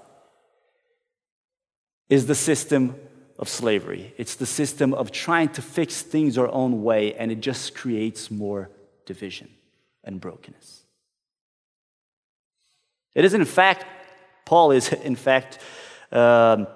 is 2.08 2.26
the 2.26 2.36
system 2.36 2.94
of 3.38 3.48
slavery. 3.48 4.14
It's 4.16 4.36
the 4.36 4.46
system 4.46 4.94
of 4.94 5.10
trying 5.10 5.48
to 5.50 5.62
fix 5.62 6.02
things 6.02 6.38
our 6.38 6.48
own 6.48 6.82
way, 6.82 7.14
and 7.14 7.32
it 7.32 7.40
just 7.40 7.74
creates 7.74 8.30
more 8.30 8.70
division 9.06 9.48
and 10.04 10.20
brokenness. 10.20 10.82
It 13.14 13.24
is, 13.24 13.34
in 13.34 13.44
fact, 13.44 13.84
Paul 14.44 14.72
is, 14.72 14.92
in 14.92 15.16
fact, 15.16 15.58
um, 16.12 16.66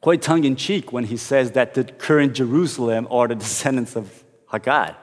quite 0.00 0.22
tongue 0.22 0.44
in 0.44 0.56
cheek 0.56 0.92
when 0.92 1.04
he 1.04 1.16
says 1.16 1.52
that 1.52 1.74
the 1.74 1.84
current 1.84 2.34
Jerusalem 2.34 3.08
are 3.10 3.28
the 3.28 3.34
descendants 3.34 3.96
of 3.96 4.24
Hagar. 4.50 4.96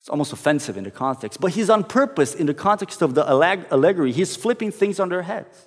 It's 0.00 0.08
almost 0.08 0.32
offensive 0.32 0.76
in 0.76 0.84
the 0.84 0.90
context, 0.90 1.40
but 1.40 1.52
he's 1.52 1.68
on 1.68 1.82
purpose 1.82 2.34
in 2.34 2.46
the 2.46 2.54
context 2.54 3.02
of 3.02 3.14
the 3.14 3.28
allegory. 3.28 4.12
He's 4.12 4.36
flipping 4.36 4.70
things 4.70 5.00
on 5.00 5.08
their 5.08 5.22
heads 5.22 5.66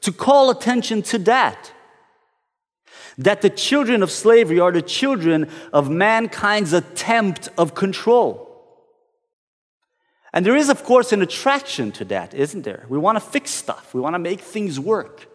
to 0.00 0.12
call 0.12 0.50
attention 0.50 1.02
to 1.02 1.18
that. 1.18 1.72
That 3.18 3.42
the 3.42 3.50
children 3.50 4.02
of 4.02 4.10
slavery 4.10 4.58
are 4.58 4.72
the 4.72 4.82
children 4.82 5.48
of 5.72 5.90
mankind's 5.90 6.72
attempt 6.72 7.48
of 7.56 7.74
control. 7.74 8.44
And 10.32 10.44
there 10.44 10.56
is, 10.56 10.68
of 10.68 10.82
course, 10.82 11.12
an 11.12 11.22
attraction 11.22 11.92
to 11.92 12.04
that, 12.06 12.34
isn't 12.34 12.62
there? 12.62 12.86
We 12.88 12.98
want 12.98 13.16
to 13.16 13.20
fix 13.20 13.52
stuff, 13.52 13.94
we 13.94 14.00
want 14.00 14.14
to 14.14 14.18
make 14.18 14.40
things 14.40 14.80
work. 14.80 15.28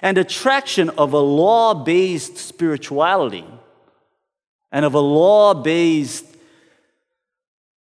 And 0.00 0.16
attraction 0.16 0.88
of 0.90 1.12
a 1.12 1.18
law 1.18 1.74
based 1.74 2.38
spirituality 2.38 3.44
and 4.72 4.86
of 4.86 4.94
a 4.94 5.00
law 5.00 5.52
based 5.52 6.24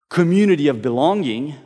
community 0.08 0.68
of 0.68 0.80
belonging, 0.80 1.56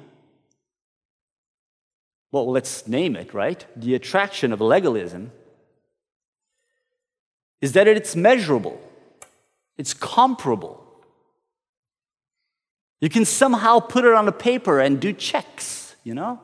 well, 2.33 2.51
let's 2.51 2.88
name 2.88 3.14
it, 3.14 3.33
right? 3.33 3.64
The 3.77 3.94
attraction 3.94 4.53
of 4.53 4.61
legalism 4.61 5.31
is 7.61 7.73
that 7.73 7.87
it's 7.87 8.16
measurable, 8.16 8.81
it's 9.77 9.94
comparable. 9.94 10.77
You 13.01 13.09
can 13.09 13.25
somehow 13.25 13.81
put 13.81 14.05
it 14.05 14.12
on 14.12 14.29
a 14.29 14.33
paper 14.33 14.79
and 14.79 15.01
do 15.01 15.12
checks, 15.12 15.96
you 16.05 16.14
know? 16.14 16.38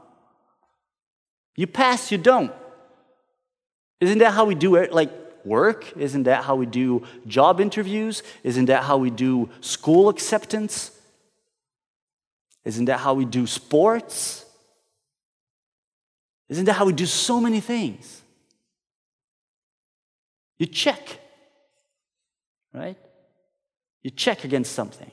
You 1.54 1.66
pass, 1.66 2.10
you 2.10 2.18
don't. 2.18 2.52
Isn't 4.00 4.18
that 4.18 4.32
how 4.32 4.44
we 4.44 4.54
do 4.54 4.76
it? 4.76 4.92
Like, 4.92 5.10
work? 5.44 5.96
Isn't 5.96 6.24
that 6.24 6.44
how 6.44 6.56
we 6.56 6.66
do 6.66 7.02
job 7.26 7.60
interviews? 7.60 8.22
Isn't 8.42 8.66
that 8.66 8.82
how 8.82 8.98
we 8.98 9.10
do 9.10 9.48
school 9.60 10.08
acceptance? 10.08 10.90
Isn't 12.64 12.86
that 12.86 12.98
how 12.98 13.14
we 13.14 13.24
do 13.24 13.46
sports? 13.46 14.44
Isn't 16.48 16.64
that 16.66 16.74
how 16.74 16.84
we 16.84 16.92
do 16.92 17.06
so 17.06 17.40
many 17.40 17.60
things? 17.60 18.22
You 20.58 20.66
check, 20.66 21.20
right? 22.72 22.96
You 24.02 24.10
check 24.10 24.44
against 24.44 24.72
something. 24.72 25.10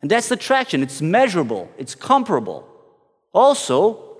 And 0.00 0.10
that's 0.10 0.28
the 0.28 0.36
traction. 0.36 0.82
It's 0.82 1.02
measurable, 1.02 1.70
it's 1.76 1.94
comparable. 1.94 2.66
Also, 3.32 4.16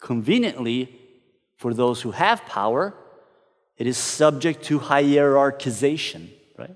conveniently, 0.00 0.96
for 1.56 1.74
those 1.74 2.02
who 2.02 2.12
have 2.12 2.44
power, 2.46 2.94
it 3.76 3.86
is 3.86 3.98
subject 3.98 4.64
to 4.64 4.78
hierarchization, 4.78 6.30
right? 6.58 6.74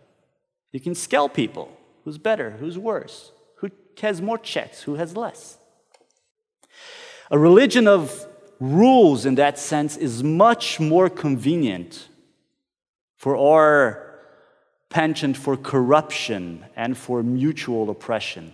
You 0.73 0.81
can 0.81 0.95
scale 0.95 1.29
people 1.29 1.75
who's 2.05 2.19
better, 2.19 2.51
who's 2.53 2.79
worse, 2.79 3.33
who 3.59 3.71
has 4.01 4.21
more 4.21 4.39
checks, 4.39 4.83
who 4.83 4.97
has 4.97 5.17
less. 5.17 5.59
A 7.31 7.39
religion 7.39 7.89
of 7.89 8.27
rules 8.61 9.25
in 9.25 9.37
that 9.37 9.59
sense 9.59 9.97
is 9.97 10.23
much 10.23 10.79
more 10.79 11.09
convenient 11.09 12.09
for 13.25 13.39
our 13.39 14.21
penchant 14.91 15.35
for 15.35 15.57
corruption 15.57 16.63
and 16.77 16.95
for 16.95 17.23
mutual 17.23 17.89
oppression 17.89 18.53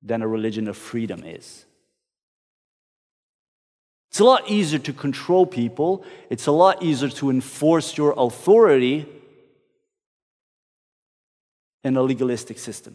than 0.00 0.22
a 0.22 0.28
religion 0.28 0.68
of 0.68 0.76
freedom 0.76 1.24
is. 1.24 1.64
It's 4.08 4.20
a 4.20 4.24
lot 4.24 4.48
easier 4.48 4.78
to 4.78 4.92
control 4.92 5.46
people, 5.46 6.04
it's 6.30 6.46
a 6.46 6.52
lot 6.52 6.80
easier 6.80 7.08
to 7.08 7.28
enforce 7.28 7.98
your 7.98 8.14
authority 8.16 9.04
in 11.82 11.96
a 11.96 12.02
legalistic 12.02 12.56
system. 12.60 12.94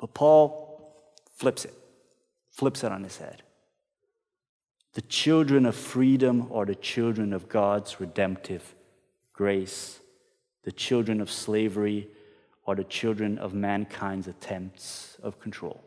But 0.00 0.14
Paul 0.14 0.50
flips 1.36 1.64
it, 1.64 1.74
flips 2.50 2.82
it 2.82 2.90
on 2.90 3.04
his 3.04 3.18
head. 3.18 3.44
The 4.94 5.02
children 5.02 5.66
of 5.66 5.74
freedom 5.74 6.48
are 6.52 6.64
the 6.64 6.76
children 6.76 7.32
of 7.32 7.48
God's 7.48 8.00
redemptive 8.00 8.74
grace. 9.32 9.98
The 10.62 10.72
children 10.72 11.20
of 11.20 11.30
slavery 11.30 12.08
are 12.66 12.76
the 12.76 12.84
children 12.84 13.36
of 13.38 13.52
mankind's 13.52 14.28
attempts 14.28 15.16
of 15.22 15.40
control. 15.40 15.82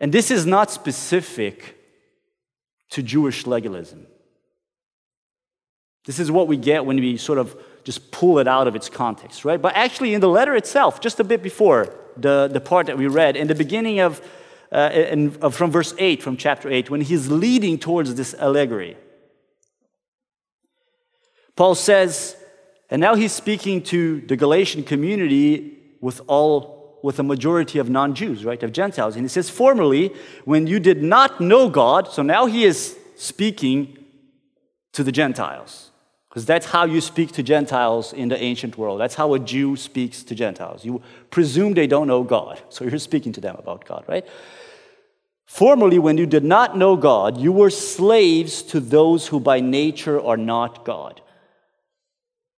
And 0.00 0.12
this 0.12 0.30
is 0.32 0.44
not 0.44 0.70
specific 0.70 1.78
to 2.90 3.02
Jewish 3.02 3.46
legalism. 3.46 4.06
This 6.04 6.18
is 6.18 6.30
what 6.30 6.48
we 6.48 6.56
get 6.56 6.84
when 6.84 6.96
we 6.96 7.16
sort 7.16 7.38
of 7.38 7.56
just 7.84 8.10
pull 8.10 8.40
it 8.40 8.48
out 8.48 8.66
of 8.66 8.74
its 8.74 8.88
context, 8.88 9.44
right? 9.44 9.62
But 9.62 9.76
actually, 9.76 10.14
in 10.14 10.20
the 10.20 10.28
letter 10.28 10.56
itself, 10.56 11.00
just 11.00 11.20
a 11.20 11.24
bit 11.24 11.40
before 11.40 11.94
the, 12.16 12.50
the 12.52 12.60
part 12.60 12.86
that 12.86 12.98
we 12.98 13.06
read, 13.06 13.36
in 13.36 13.46
the 13.46 13.54
beginning 13.54 14.00
of, 14.00 14.20
uh, 14.72 14.90
in, 14.92 15.36
uh, 15.42 15.50
from 15.50 15.70
verse 15.70 15.94
8, 15.98 16.22
from 16.22 16.36
chapter 16.36 16.70
8, 16.70 16.90
when 16.90 17.02
he's 17.02 17.30
leading 17.30 17.78
towards 17.78 18.14
this 18.14 18.34
allegory, 18.34 18.96
Paul 21.54 21.74
says, 21.74 22.36
and 22.90 23.00
now 23.00 23.14
he's 23.14 23.32
speaking 23.32 23.82
to 23.84 24.20
the 24.22 24.36
Galatian 24.36 24.82
community 24.84 25.78
with 26.00 26.20
all 26.26 26.82
with 27.02 27.18
a 27.18 27.22
majority 27.22 27.78
of 27.78 27.90
non-Jews, 27.90 28.44
right, 28.44 28.62
of 28.62 28.72
Gentiles. 28.72 29.16
And 29.16 29.24
he 29.24 29.28
says, 29.28 29.50
formerly, 29.50 30.14
when 30.44 30.66
you 30.66 30.78
did 30.78 31.02
not 31.02 31.40
know 31.40 31.68
God, 31.68 32.08
so 32.08 32.22
now 32.22 32.46
he 32.46 32.64
is 32.64 32.96
speaking 33.16 33.98
to 34.92 35.02
the 35.02 35.12
Gentiles. 35.12 35.91
Because 36.32 36.46
that's 36.46 36.64
how 36.64 36.86
you 36.86 37.02
speak 37.02 37.32
to 37.32 37.42
Gentiles 37.42 38.14
in 38.14 38.30
the 38.30 38.42
ancient 38.42 38.78
world. 38.78 38.98
That's 38.98 39.14
how 39.14 39.34
a 39.34 39.38
Jew 39.38 39.76
speaks 39.76 40.22
to 40.22 40.34
Gentiles. 40.34 40.82
You 40.82 41.02
presume 41.30 41.74
they 41.74 41.86
don't 41.86 42.06
know 42.06 42.22
God, 42.22 42.62
so 42.70 42.86
you're 42.86 42.98
speaking 42.98 43.34
to 43.34 43.40
them 43.42 43.54
about 43.58 43.84
God, 43.84 44.04
right? 44.08 44.26
Formerly, 45.44 45.98
when 45.98 46.16
you 46.16 46.24
did 46.24 46.42
not 46.42 46.74
know 46.74 46.96
God, 46.96 47.36
you 47.36 47.52
were 47.52 47.68
slaves 47.68 48.62
to 48.62 48.80
those 48.80 49.26
who 49.28 49.40
by 49.40 49.60
nature 49.60 50.18
are 50.18 50.38
not 50.38 50.86
God. 50.86 51.20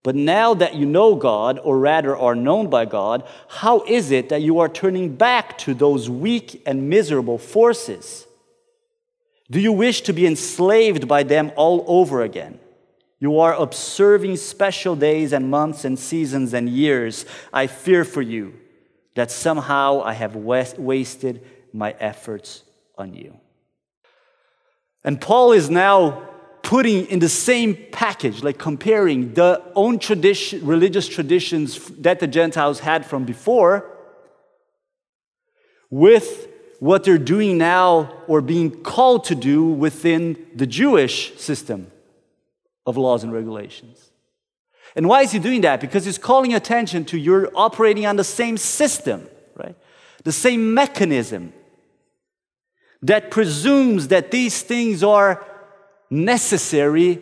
But 0.04 0.14
now 0.14 0.54
that 0.54 0.76
you 0.76 0.86
know 0.86 1.16
God, 1.16 1.58
or 1.58 1.76
rather 1.76 2.16
are 2.16 2.36
known 2.36 2.70
by 2.70 2.84
God, 2.84 3.26
how 3.48 3.82
is 3.88 4.12
it 4.12 4.28
that 4.28 4.42
you 4.42 4.60
are 4.60 4.68
turning 4.68 5.16
back 5.16 5.58
to 5.58 5.74
those 5.74 6.08
weak 6.08 6.62
and 6.64 6.88
miserable 6.88 7.38
forces? 7.38 8.24
Do 9.50 9.58
you 9.58 9.72
wish 9.72 10.02
to 10.02 10.12
be 10.12 10.28
enslaved 10.28 11.08
by 11.08 11.24
them 11.24 11.50
all 11.56 11.84
over 11.88 12.22
again? 12.22 12.60
You 13.24 13.38
are 13.40 13.54
observing 13.54 14.36
special 14.36 14.94
days 14.94 15.32
and 15.32 15.50
months 15.50 15.86
and 15.86 15.98
seasons 15.98 16.52
and 16.52 16.68
years. 16.68 17.24
I 17.54 17.68
fear 17.68 18.04
for 18.04 18.20
you 18.20 18.52
that 19.14 19.30
somehow 19.30 20.02
I 20.02 20.12
have 20.12 20.36
wasted 20.36 21.42
my 21.72 21.92
efforts 21.98 22.64
on 22.98 23.14
you. 23.14 23.40
And 25.04 25.18
Paul 25.18 25.52
is 25.52 25.70
now 25.70 26.28
putting 26.62 27.06
in 27.06 27.18
the 27.18 27.30
same 27.30 27.78
package, 27.92 28.42
like 28.42 28.58
comparing 28.58 29.32
the 29.32 29.62
own 29.74 30.00
tradition, 30.00 30.66
religious 30.66 31.08
traditions 31.08 31.78
that 32.02 32.20
the 32.20 32.26
Gentiles 32.26 32.80
had 32.80 33.06
from 33.06 33.24
before 33.24 33.90
with 35.88 36.46
what 36.78 37.04
they're 37.04 37.16
doing 37.16 37.56
now 37.56 38.12
or 38.26 38.42
being 38.42 38.82
called 38.82 39.24
to 39.24 39.34
do 39.34 39.64
within 39.64 40.36
the 40.54 40.66
Jewish 40.66 41.34
system 41.40 41.90
of 42.86 42.96
laws 42.96 43.24
and 43.24 43.32
regulations. 43.32 44.10
And 44.96 45.08
why 45.08 45.22
is 45.22 45.32
he 45.32 45.38
doing 45.38 45.62
that? 45.62 45.80
Because 45.80 46.04
he's 46.04 46.18
calling 46.18 46.54
attention 46.54 47.04
to 47.06 47.18
you're 47.18 47.50
operating 47.54 48.06
on 48.06 48.16
the 48.16 48.24
same 48.24 48.56
system, 48.56 49.28
right? 49.56 49.76
The 50.22 50.32
same 50.32 50.74
mechanism 50.74 51.52
that 53.02 53.30
presumes 53.30 54.08
that 54.08 54.30
these 54.30 54.62
things 54.62 55.02
are 55.02 55.44
necessary 56.10 57.20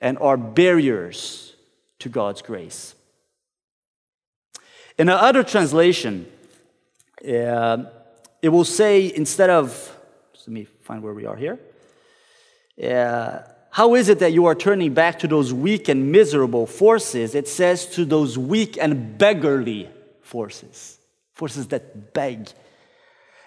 and 0.00 0.18
are 0.18 0.36
barriers 0.36 1.54
to 2.00 2.08
God's 2.08 2.42
grace. 2.42 2.94
In 4.98 5.08
another 5.08 5.42
translation, 5.42 6.26
uh, 7.26 7.84
it 8.42 8.48
will 8.48 8.64
say 8.64 9.12
instead 9.14 9.50
of, 9.50 9.96
let 10.40 10.48
me 10.48 10.64
find 10.82 11.02
where 11.02 11.14
we 11.14 11.26
are 11.26 11.36
here. 11.36 11.58
Uh, 12.82 13.40
how 13.76 13.94
is 13.94 14.08
it 14.08 14.20
that 14.20 14.32
you 14.32 14.46
are 14.46 14.54
turning 14.54 14.94
back 14.94 15.18
to 15.18 15.28
those 15.28 15.52
weak 15.52 15.90
and 15.90 16.10
miserable 16.10 16.66
forces? 16.66 17.34
It 17.34 17.46
says 17.46 17.84
to 17.88 18.06
those 18.06 18.38
weak 18.38 18.78
and 18.80 19.18
beggarly 19.18 19.90
forces, 20.22 20.98
forces 21.34 21.68
that 21.68 22.14
beg. 22.14 22.48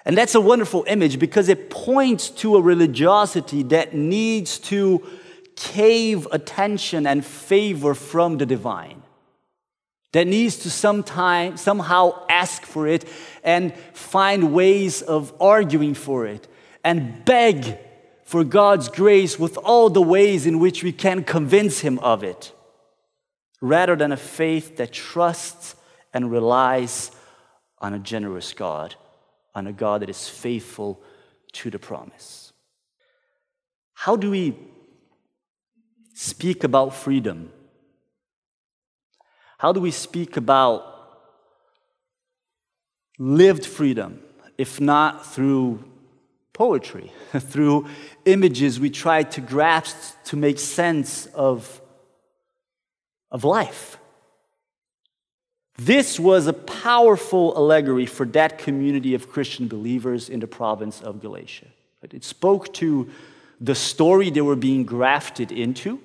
And 0.06 0.16
that's 0.16 0.36
a 0.36 0.40
wonderful 0.40 0.86
image 0.86 1.18
because 1.18 1.50
it 1.50 1.72
points 1.72 2.30
to 2.42 2.58
a 2.58 2.62
religiosity 2.62 3.64
that 3.64 3.96
needs 3.96 4.60
to 4.70 5.02
cave 5.56 6.28
attention 6.32 7.08
and 7.08 7.26
favor 7.26 7.96
from 7.96 8.38
the 8.38 8.46
divine. 8.46 9.02
That 10.12 10.28
needs 10.28 10.58
to 10.58 10.70
sometime, 10.70 11.58
somehow 11.58 12.28
ask 12.30 12.68
for 12.68 12.86
it 12.86 13.06
and 13.44 13.76
find 13.94 14.54
ways 14.54 15.02
of 15.02 15.34
arguing 15.42 15.96
for 15.96 16.28
it 16.28 16.48
and 16.84 17.26
beg 17.26 17.80
for 18.30 18.44
God's 18.44 18.90
grace 18.90 19.40
with 19.40 19.58
all 19.58 19.90
the 19.90 20.04
ways 20.04 20.46
in 20.46 20.60
which 20.60 20.84
we 20.84 20.92
can 20.92 21.24
convince 21.24 21.80
Him 21.80 21.98
of 21.98 22.24
it, 22.24 22.52
rather 23.60 23.96
than 23.96 24.12
a 24.12 24.18
faith 24.18 24.78
that 24.78 24.92
trusts 24.92 25.76
and 26.14 26.30
relies 26.30 27.10
on 27.80 27.96
a 27.96 27.98
generous 27.98 28.54
God, 28.54 28.94
on 29.56 29.66
a 29.66 29.74
God 29.74 30.04
that 30.04 30.12
is 30.12 30.30
faithful 30.30 31.02
to 31.54 31.72
the 31.72 31.80
promise. 31.80 32.54
How 33.96 34.16
do 34.16 34.30
we 34.30 34.56
speak 36.14 36.64
about 36.64 36.94
freedom? 36.94 37.52
How 39.58 39.72
do 39.74 39.80
we 39.80 39.90
speak 39.90 40.38
about 40.38 40.86
lived 43.18 43.66
freedom, 43.66 44.20
if 44.56 44.80
not 44.80 45.26
through 45.26 45.84
poetry, 46.60 47.10
through 47.40 47.88
images 48.26 48.82
we 48.82 48.90
try 48.90 49.24
to 49.24 49.40
grasp 49.40 49.96
to 50.26 50.36
make 50.36 50.60
sense 50.60 51.26
of, 51.28 51.82
of 53.32 53.46
life. 53.46 53.98
This 55.78 56.20
was 56.20 56.48
a 56.48 56.54
powerful 56.54 57.54
allegory 57.56 58.06
for 58.06 58.26
that 58.26 58.58
community 58.58 59.14
of 59.14 59.32
Christian 59.32 59.70
believers 59.70 60.28
in 60.28 60.42
the 60.42 60.48
province 60.48 61.00
of 61.00 61.22
Galatia. 61.22 61.68
It 62.04 62.26
spoke 62.26 62.74
to 62.74 63.10
the 63.62 63.76
story 63.76 64.30
they 64.30 64.42
were 64.42 64.58
being 64.58 64.84
grafted 64.84 65.54
into. 65.54 66.02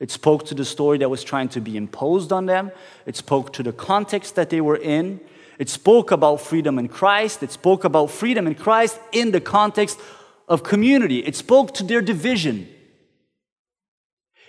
It 0.00 0.10
spoke 0.10 0.44
to 0.46 0.54
the 0.54 0.66
story 0.66 0.98
that 0.98 1.08
was 1.08 1.24
trying 1.24 1.48
to 1.50 1.62
be 1.62 1.78
imposed 1.78 2.30
on 2.30 2.44
them. 2.44 2.72
It 3.06 3.16
spoke 3.16 3.54
to 3.54 3.62
the 3.62 3.72
context 3.72 4.34
that 4.34 4.50
they 4.50 4.60
were 4.60 4.76
in. 4.76 5.20
It 5.58 5.68
spoke 5.68 6.10
about 6.10 6.40
freedom 6.40 6.78
in 6.78 6.88
Christ. 6.88 7.42
It 7.42 7.52
spoke 7.52 7.84
about 7.84 8.10
freedom 8.10 8.46
in 8.46 8.54
Christ 8.54 8.98
in 9.12 9.30
the 9.30 9.40
context 9.40 9.98
of 10.48 10.62
community. 10.62 11.18
It 11.20 11.36
spoke 11.36 11.74
to 11.74 11.84
their 11.84 12.02
division. 12.02 12.68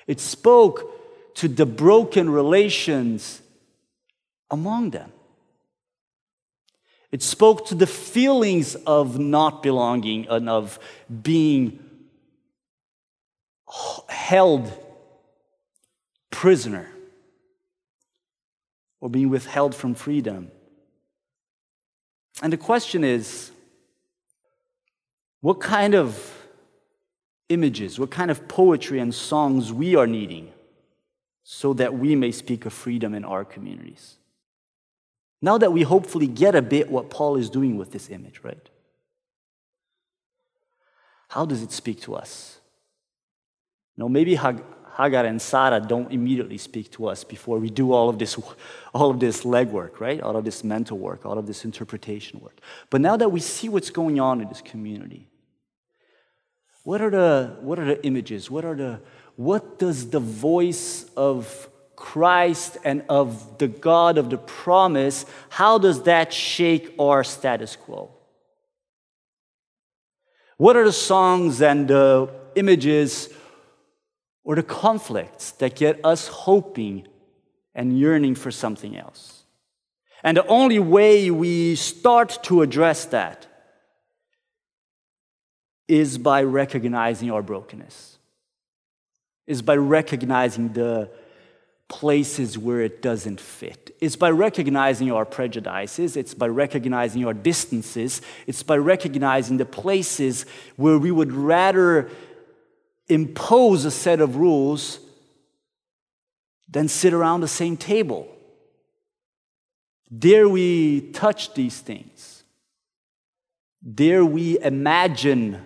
It 0.08 0.20
spoke 0.20 1.36
to 1.36 1.48
the 1.48 1.66
broken 1.66 2.30
relations 2.30 3.42
among 4.50 4.92
them. 4.92 5.12
It 7.12 7.22
spoke 7.22 7.68
to 7.68 7.76
the 7.76 7.88
feelings 7.88 8.76
of 8.76 9.20
not 9.20 9.64
belonging 9.64 10.28
and 10.30 10.50
of 10.50 10.80
being 11.24 11.80
held 14.08 14.72
prisoner 16.30 16.90
or 19.00 19.10
being 19.10 19.30
withheld 19.30 19.74
from 19.74 19.96
freedom. 19.96 20.52
And 22.42 22.52
the 22.52 22.58
question 22.58 23.04
is 23.04 23.52
what 25.42 25.62
kind 25.62 25.96
of 25.96 26.34
images, 27.50 28.00
what 28.00 28.12
kind 28.12 28.32
of 28.32 28.48
poetry 28.48 29.00
and 29.00 29.14
songs 29.14 29.72
we 29.72 29.96
are 29.96 30.08
needing 30.08 30.52
so 31.44 31.74
that 31.74 31.94
we 31.94 32.16
may 32.16 32.32
speak 32.32 32.66
of 32.66 32.74
freedom 32.74 33.14
in 33.14 33.24
our 33.24 33.46
communities. 33.46 34.16
Now 35.42 35.60
that 35.60 35.72
we 35.72 35.84
hopefully 35.84 36.28
get 36.28 36.56
a 36.56 36.62
bit 36.62 36.90
what 36.90 37.12
Paul 37.12 37.38
is 37.38 37.52
doing 37.52 37.78
with 37.78 37.92
this 37.92 38.10
image, 38.10 38.40
right? 38.42 38.70
How 41.28 41.46
does 41.46 41.62
it 41.62 41.72
speak 41.72 42.02
to 42.02 42.16
us? 42.16 42.60
No, 43.98 44.10
maybe 44.10 44.36
Hagar 44.98 45.26
and 45.26 45.42
Sarah 45.42 45.80
don't 45.80 46.12
immediately 46.12 46.58
speak 46.58 46.92
to 46.92 47.08
us 47.08 47.24
before 47.24 47.60
we 47.60 47.70
do 47.70 47.92
all 47.92 48.10
of 48.10 48.18
this, 48.18 48.38
all 48.94 49.10
of 49.10 49.20
this 49.20 49.44
legwork, 49.44 50.00
right? 50.00 50.22
All 50.22 50.36
of 50.36 50.46
this 50.46 50.64
mental 50.64 50.98
work, 50.98 51.26
all 51.26 51.38
of 51.38 51.48
this 51.48 51.66
interpretation 51.66 52.40
work. 52.40 52.60
But 52.90 53.02
now 53.02 53.18
that 53.18 53.30
we 53.30 53.40
see 53.40 53.68
what's 53.70 53.90
going 53.90 54.20
on 54.20 54.42
in 54.42 54.48
this 54.48 54.62
community, 54.62 55.28
what 56.84 57.02
are 57.02 57.10
the, 57.10 57.58
what 57.62 57.80
are 57.80 57.86
the 57.86 58.06
images? 58.06 58.50
What, 58.50 58.64
are 58.64 58.76
the, 58.76 59.02
what 59.36 59.80
does 59.80 60.10
the 60.10 60.20
voice 60.20 61.06
of 61.18 61.70
Christ 61.96 62.78
and 62.84 63.04
of 63.10 63.58
the 63.58 63.68
God 63.68 64.18
of 64.18 64.30
the 64.30 64.38
promise, 64.38 65.26
how 65.50 65.78
does 65.78 66.04
that 66.04 66.32
shake 66.32 66.94
our 67.00 67.24
status 67.24 67.76
quo? 67.76 68.12
What 70.58 70.78
are 70.78 70.86
the 70.86 70.94
songs 70.94 71.62
and 71.62 71.88
the 71.88 72.30
images 72.56 73.30
or 74.46 74.56
the 74.56 74.64
conflicts 74.64 75.52
that 75.52 75.76
get 75.76 76.00
us 76.06 76.28
hoping 76.28 77.08
and 77.74 78.00
yearning 78.00 78.36
for 78.36 78.52
something 78.52 78.96
else? 78.96 79.44
And 80.24 80.38
the 80.38 80.48
only 80.48 80.80
way 80.80 81.30
we 81.30 81.76
start 81.76 82.40
to 82.44 82.62
address 82.62 83.06
that 83.06 83.48
is 85.88 86.18
by 86.18 86.42
recognizing 86.44 87.30
our 87.30 87.44
brokenness, 87.44 88.18
is 89.46 89.62
by 89.62 89.76
recognizing 89.76 90.74
the 90.74 91.10
places 91.88 92.58
where 92.58 92.82
it 92.82 93.02
doesn't 93.02 93.40
fit. 93.40 93.96
It's 94.02 94.16
by 94.16 94.32
recognizing 94.32 95.12
our 95.12 95.26
prejudices, 95.26 96.18
it's 96.18 96.34
by 96.34 96.48
recognizing 96.48 97.26
our 97.26 97.34
distances, 97.34 98.22
it's 98.48 98.64
by 98.64 98.78
recognizing 98.78 99.58
the 99.58 99.66
places 99.66 100.48
where 100.76 100.98
we 100.98 101.12
would 101.12 101.32
rather 101.32 102.10
impose 103.08 103.86
a 103.86 103.92
set 103.92 104.22
of 104.22 104.36
rules 104.36 105.00
than 106.70 106.88
sit 106.88 107.14
around 107.14 107.42
the 107.42 107.48
same 107.48 107.78
table. 107.78 108.28
Dare 110.16 110.48
we 110.48 111.12
touch 111.12 111.54
these 111.54 111.80
things? 111.80 112.44
Dare 113.94 114.26
we 114.26 114.60
imagine 114.60 115.66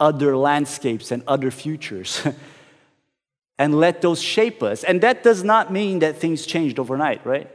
other 0.00 0.36
landscapes 0.36 1.10
and 1.10 1.22
other 1.26 1.50
futures? 1.50 2.26
and 3.58 3.78
let 3.78 4.02
those 4.02 4.20
shape 4.20 4.62
us. 4.62 4.82
And 4.82 5.00
that 5.02 5.22
does 5.22 5.44
not 5.44 5.72
mean 5.72 6.00
that 6.00 6.16
things 6.16 6.46
changed 6.46 6.78
overnight, 6.78 7.24
right? 7.24 7.48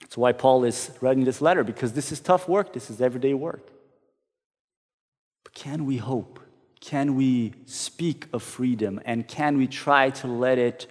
That's 0.00 0.16
why 0.16 0.32
Paul 0.32 0.64
is 0.64 0.90
writing 1.00 1.24
this 1.24 1.40
letter, 1.40 1.62
because 1.62 1.92
this 1.92 2.10
is 2.10 2.18
tough 2.18 2.48
work, 2.48 2.72
this 2.72 2.90
is 2.90 3.00
everyday 3.00 3.34
work. 3.34 3.70
But 5.44 5.54
can 5.54 5.86
we 5.86 5.98
hope? 5.98 6.40
Can 6.80 7.14
we 7.14 7.52
speak 7.66 8.26
of 8.32 8.42
freedom? 8.42 9.00
And 9.04 9.28
can 9.28 9.58
we 9.58 9.66
try 9.66 10.10
to 10.10 10.26
let 10.26 10.58
it 10.58 10.86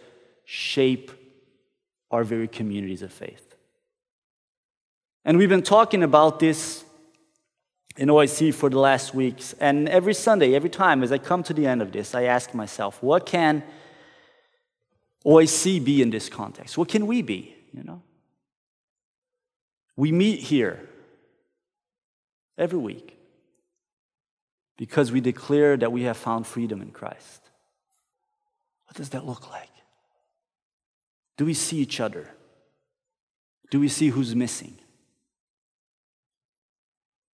shape 0.45 1.11
our 2.11 2.23
very 2.23 2.47
communities 2.47 3.01
of 3.01 3.11
faith? 3.11 3.55
And 5.25 5.37
we've 5.37 5.49
been 5.49 5.63
talking 5.63 6.03
about 6.03 6.39
this 6.39 6.85
in 7.97 8.07
OIC 8.07 8.53
for 8.53 8.69
the 8.69 8.79
last 8.79 9.13
weeks. 9.13 9.53
And 9.59 9.89
every 9.89 10.13
Sunday, 10.13 10.55
every 10.55 10.69
time 10.69 11.03
as 11.03 11.11
I 11.11 11.17
come 11.17 11.43
to 11.43 11.53
the 11.53 11.67
end 11.67 11.81
of 11.81 11.91
this, 11.91 12.15
I 12.15 12.23
ask 12.23 12.53
myself, 12.53 13.01
what 13.03 13.25
can 13.25 13.63
OIC 15.25 15.83
be 15.83 16.01
in 16.01 16.09
this 16.09 16.29
context? 16.29 16.77
What 16.77 16.87
can 16.87 17.07
we 17.07 17.21
be? 17.21 17.55
You 17.73 17.83
know? 17.83 18.01
We 19.95 20.11
meet 20.13 20.39
here 20.39 20.87
every 22.57 22.79
week 22.79 23.18
because 24.79 25.11
we 25.11 25.19
declare 25.19 25.75
that 25.75 25.91
we 25.91 26.03
have 26.03 26.15
found 26.15 26.47
freedom 26.47 26.81
in 26.81 26.89
Christ. 26.91 27.41
What 28.85 28.95
does 28.95 29.09
that 29.09 29.25
look 29.25 29.51
like? 29.51 29.69
Do 31.35 31.43
we 31.43 31.53
see 31.53 31.79
each 31.79 31.99
other? 31.99 32.29
Do 33.71 33.81
we 33.81 33.89
see 33.89 34.07
who's 34.07 34.33
missing? 34.33 34.77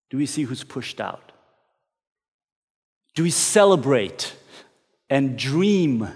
Do 0.09 0.17
we 0.17 0.25
see 0.25 0.41
who's 0.41 0.63
pushed 0.63 0.99
out? 0.99 1.33
Do 3.13 3.21
we 3.21 3.29
celebrate 3.29 4.35
and 5.07 5.37
dream 5.37 6.09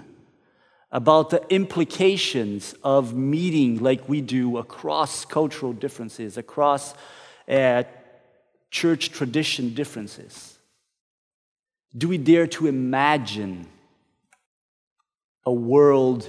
about 0.90 1.30
the 1.30 1.44
implications 1.48 2.74
of 2.82 3.14
meeting 3.14 3.78
like 3.78 4.08
we 4.08 4.20
do 4.20 4.58
across 4.58 5.24
cultural 5.24 5.72
differences, 5.72 6.36
across 6.36 6.92
uh, 7.48 7.84
church 8.72 9.12
tradition 9.12 9.74
differences? 9.74 10.56
Do 11.96 12.08
we 12.08 12.18
dare 12.18 12.46
to 12.48 12.66
imagine 12.66 13.66
a 15.44 15.52
world 15.52 16.28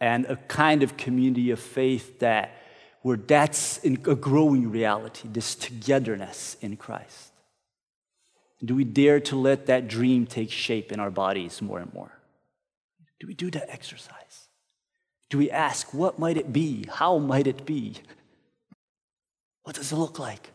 and 0.00 0.26
a 0.26 0.36
kind 0.36 0.82
of 0.82 0.96
community 0.96 1.50
of 1.50 1.58
faith 1.58 2.18
that 2.20 2.54
where 3.02 3.16
that's 3.16 3.82
a 3.84 3.90
growing 3.96 4.70
reality, 4.70 5.28
this 5.32 5.54
togetherness 5.54 6.56
in 6.60 6.76
Christ? 6.76 7.32
Do 8.62 8.74
we 8.74 8.84
dare 8.84 9.20
to 9.20 9.36
let 9.36 9.66
that 9.66 9.88
dream 9.88 10.26
take 10.26 10.50
shape 10.50 10.92
in 10.92 11.00
our 11.00 11.10
bodies 11.10 11.62
more 11.62 11.78
and 11.78 11.92
more? 11.94 12.12
Do 13.20 13.26
we 13.26 13.34
do 13.34 13.50
that 13.52 13.70
exercise? 13.72 14.48
Do 15.30 15.38
we 15.38 15.50
ask, 15.50 15.94
what 15.94 16.18
might 16.18 16.36
it 16.36 16.52
be? 16.52 16.84
How 16.90 17.18
might 17.18 17.46
it 17.46 17.64
be? 17.64 17.94
What 19.62 19.76
does 19.76 19.92
it 19.92 19.96
look 19.96 20.18
like? 20.18 20.50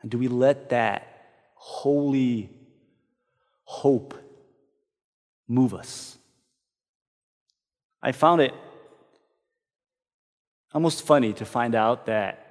And 0.00 0.10
do 0.10 0.18
we 0.18 0.28
let 0.28 0.70
that 0.70 1.06
holy 1.54 2.50
hope 3.68 4.14
move 5.46 5.74
us? 5.74 6.16
I 8.02 8.12
found 8.12 8.40
it 8.40 8.54
almost 10.72 11.02
funny 11.02 11.34
to 11.34 11.44
find 11.44 11.74
out 11.74 12.06
that 12.06 12.44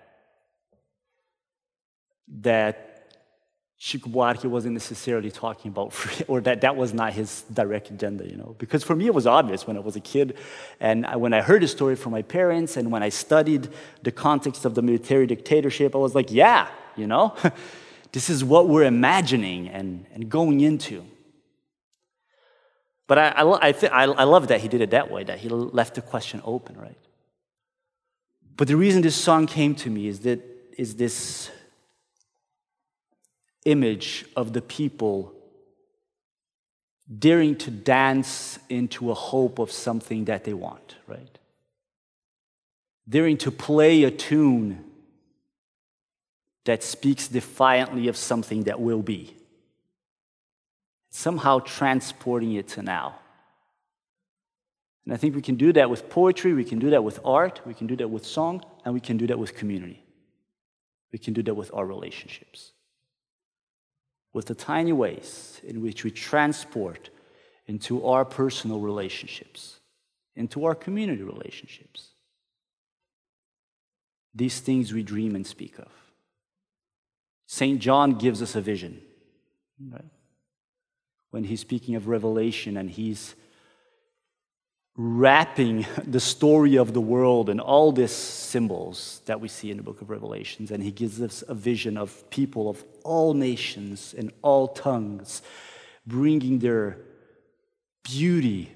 that 2.41 2.84
Chico 3.80 4.10
Buarque 4.10 4.45
wasn't 4.45 4.73
necessarily 4.73 5.32
talking 5.32 5.69
about 5.69 5.91
free, 5.91 6.23
or 6.27 6.39
that 6.41 6.62
that 6.62 6.75
was 6.75 6.93
not 6.93 7.13
his 7.13 7.43
direct 7.51 7.89
agenda, 7.89 8.27
you 8.27 8.36
know. 8.36 8.56
Because 8.60 8.84
for 8.84 8.95
me, 8.95 9.08
it 9.08 9.13
was 9.13 9.25
obvious 9.25 9.65
when 9.65 9.75
I 9.75 9.80
was 9.80 9.95
a 9.95 9.99
kid, 9.99 10.38
and 10.80 11.06
when 11.15 11.34
I 11.34 11.41
heard 11.41 11.63
his 11.63 11.71
story 11.71 11.95
from 11.95 12.12
my 12.12 12.21
parents, 12.21 12.77
and 12.77 12.91
when 12.91 13.01
I 13.01 13.10
studied 13.10 13.69
the 14.03 14.12
context 14.12 14.65
of 14.65 14.75
the 14.75 14.84
military 14.84 15.25
dictatorship, 15.25 15.95
I 15.95 15.99
was 15.99 16.13
like, 16.13 16.32
yeah, 16.32 16.67
you 16.95 17.08
know, 17.08 17.36
this 18.17 18.32
is 18.32 18.43
what 18.43 18.67
we're 18.67 18.86
imagining 18.86 19.69
and, 19.69 20.08
and 20.12 20.27
going 20.27 20.62
into. 20.62 21.06
But 23.06 23.19
I, 23.19 23.27
I, 23.30 23.67
I, 23.67 23.71
th- 23.71 23.91
I, 23.91 24.06
I 24.06 24.23
love 24.23 24.47
that 24.47 24.60
he 24.60 24.67
did 24.67 24.82
it 24.82 24.89
that 24.89 25.12
way, 25.12 25.23
that 25.23 25.38
he 25.38 25.49
left 25.49 25.93
the 25.93 26.01
question 26.01 26.41
open, 26.43 26.75
right? 26.80 26.97
But 28.56 28.69
the 28.69 28.75
reason 28.75 29.03
this 29.03 29.15
song 29.15 29.45
came 29.45 29.75
to 29.75 29.91
me 29.91 30.08
is 30.08 30.21
that 30.21 30.39
is 30.80 30.95
this 30.95 31.51
image 33.65 34.25
of 34.36 34.51
the 34.51 34.63
people 34.63 35.36
daring 37.19 37.56
to 37.58 37.69
dance 37.69 38.58
into 38.67 39.12
a 39.12 39.13
hope 39.13 39.60
of 39.60 39.71
something 39.71 40.25
that 40.25 40.43
they 40.43 40.56
want, 40.56 40.95
right? 41.06 41.38
Daring 43.08 43.38
to 43.38 43.51
play 43.51 44.06
a 44.06 44.10
tune 44.10 44.87
that 46.67 46.84
speaks 46.84 47.27
defiantly 47.27 48.08
of 48.08 48.15
something 48.15 48.63
that 48.63 48.80
will 48.80 49.01
be. 49.01 49.36
Somehow 51.10 51.60
transporting 51.60 52.53
it 52.53 52.69
to 52.69 52.82
now. 52.82 53.19
And 55.06 55.13
I 55.13 55.17
think 55.17 55.36
we 55.36 55.41
can 55.41 55.56
do 55.56 55.73
that 55.73 55.89
with 55.89 56.10
poetry, 56.10 56.53
we 56.53 56.63
can 56.65 56.80
do 56.80 56.91
that 56.91 57.03
with 57.03 57.19
art, 57.25 57.62
we 57.65 57.73
can 57.73 57.88
do 57.88 57.95
that 57.97 58.10
with 58.10 58.25
song, 58.25 58.63
and 58.86 58.93
we 58.93 58.99
can 58.99 59.17
do 59.17 59.27
that 59.27 59.39
with 59.39 59.56
community. 59.56 60.03
We 61.12 61.19
can 61.19 61.34
do 61.34 61.41
that 61.43 61.56
with 61.56 61.71
our 61.73 61.86
relationships 61.86 62.71
with 64.38 64.45
the 64.45 64.53
tiny 64.53 64.93
ways 64.93 65.60
in 65.63 65.82
which 65.82 66.03
we 66.03 66.12
transport 66.12 67.10
into 67.65 68.06
our 68.06 68.23
personal 68.23 68.80
relationships, 68.80 69.80
into 70.36 70.63
our 70.65 70.75
community 70.75 71.23
relationships. 71.23 72.10
These 74.36 74.60
things 74.60 74.93
we 74.93 75.01
dream 75.01 75.36
and 75.36 75.45
speak 75.45 75.80
of. 75.80 75.91
St. 77.48 77.80
John 77.80 78.18
gives 78.18 78.42
us 78.42 78.56
a 78.56 78.62
vision, 78.62 79.02
right? 79.90 80.04
When 81.32 81.46
he's 81.46 81.62
speaking 81.62 81.96
of 81.96 82.08
revelation 82.08 82.78
and 82.78 82.90
he's 82.90 83.36
wrapping 84.98 85.86
the 86.06 86.20
story 86.20 86.76
of 86.76 86.94
the 86.94 87.02
world 87.02 87.50
and 87.50 87.62
all 87.62 87.92
these 87.92 88.12
symbols 88.12 89.22
that 89.26 89.40
we 89.40 89.48
see 89.48 89.72
in 89.72 89.78
the 89.78 89.84
book 89.84 90.02
of 90.02 90.10
Revelations. 90.10 90.72
And 90.72 90.84
he 90.84 90.92
gives 90.92 91.22
us 91.22 91.44
a 91.48 91.54
vision 91.54 91.98
of 91.98 92.30
people 92.30 92.70
of 92.70 92.84
all 93.04 93.34
nations 93.34 94.14
and 94.18 94.32
all 94.41 94.68
tongues 94.68 95.41
bringing 96.06 96.60
their 96.60 96.98
beauty 98.04 98.72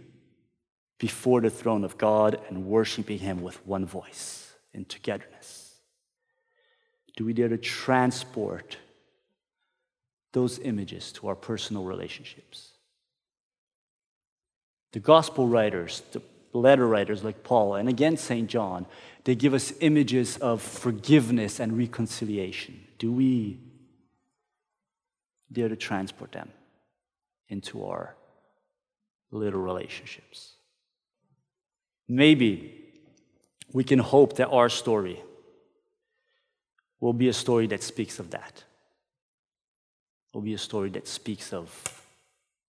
before 0.97 1.41
the 1.41 1.49
throne 1.49 1.84
of 1.84 1.97
God 1.97 2.39
and 2.47 2.65
worshiping 2.65 3.17
him 3.17 3.41
with 3.41 3.65
one 3.65 3.86
voice 3.86 4.53
in 4.74 4.86
togetherness. 4.86 5.61
Do 7.16 7.26
we 7.26 7.34
dare 7.34 7.49
to 7.49 7.57
transport 7.57 8.78
those 10.34 10.59
images 10.59 11.12
to 11.14 11.28
our 11.28 11.36
personal 11.36 11.84
relationships? 11.84 12.70
The 14.93 14.99
gospel 14.99 15.47
writers, 15.47 16.03
the 16.12 16.22
letter 16.53 16.88
writers 16.88 17.24
like 17.24 17.43
Paul, 17.43 17.76
and 17.76 17.88
again 17.88 18.18
St. 18.18 18.49
John, 18.49 18.86
they 19.24 19.36
give 19.36 19.53
us 19.53 19.74
images 19.80 20.38
of 20.38 20.62
forgiveness 20.62 21.59
and 21.59 21.78
reconciliation. 21.78 22.88
Do 22.97 23.12
we 23.12 23.59
dare 25.51 25.70
to 25.70 25.76
transport 25.76 26.32
them 26.32 26.49
into 27.49 27.86
our 27.86 28.16
little 29.32 29.62
relationships? 29.62 30.53
Maybe 32.07 32.78
we 33.72 33.84
can 33.84 33.99
hope 33.99 34.36
that 34.36 34.49
our 34.49 34.70
story 34.70 35.22
will 37.01 37.13
be 37.13 37.27
a 37.27 37.33
story 37.33 37.67
that 37.67 37.83
speaks 37.83 38.19
of 38.19 38.29
that. 38.29 38.63
will 40.33 40.41
be 40.41 40.53
a 40.53 40.57
story 40.57 40.89
that 40.91 41.07
speaks 41.07 41.51
of 41.51 41.67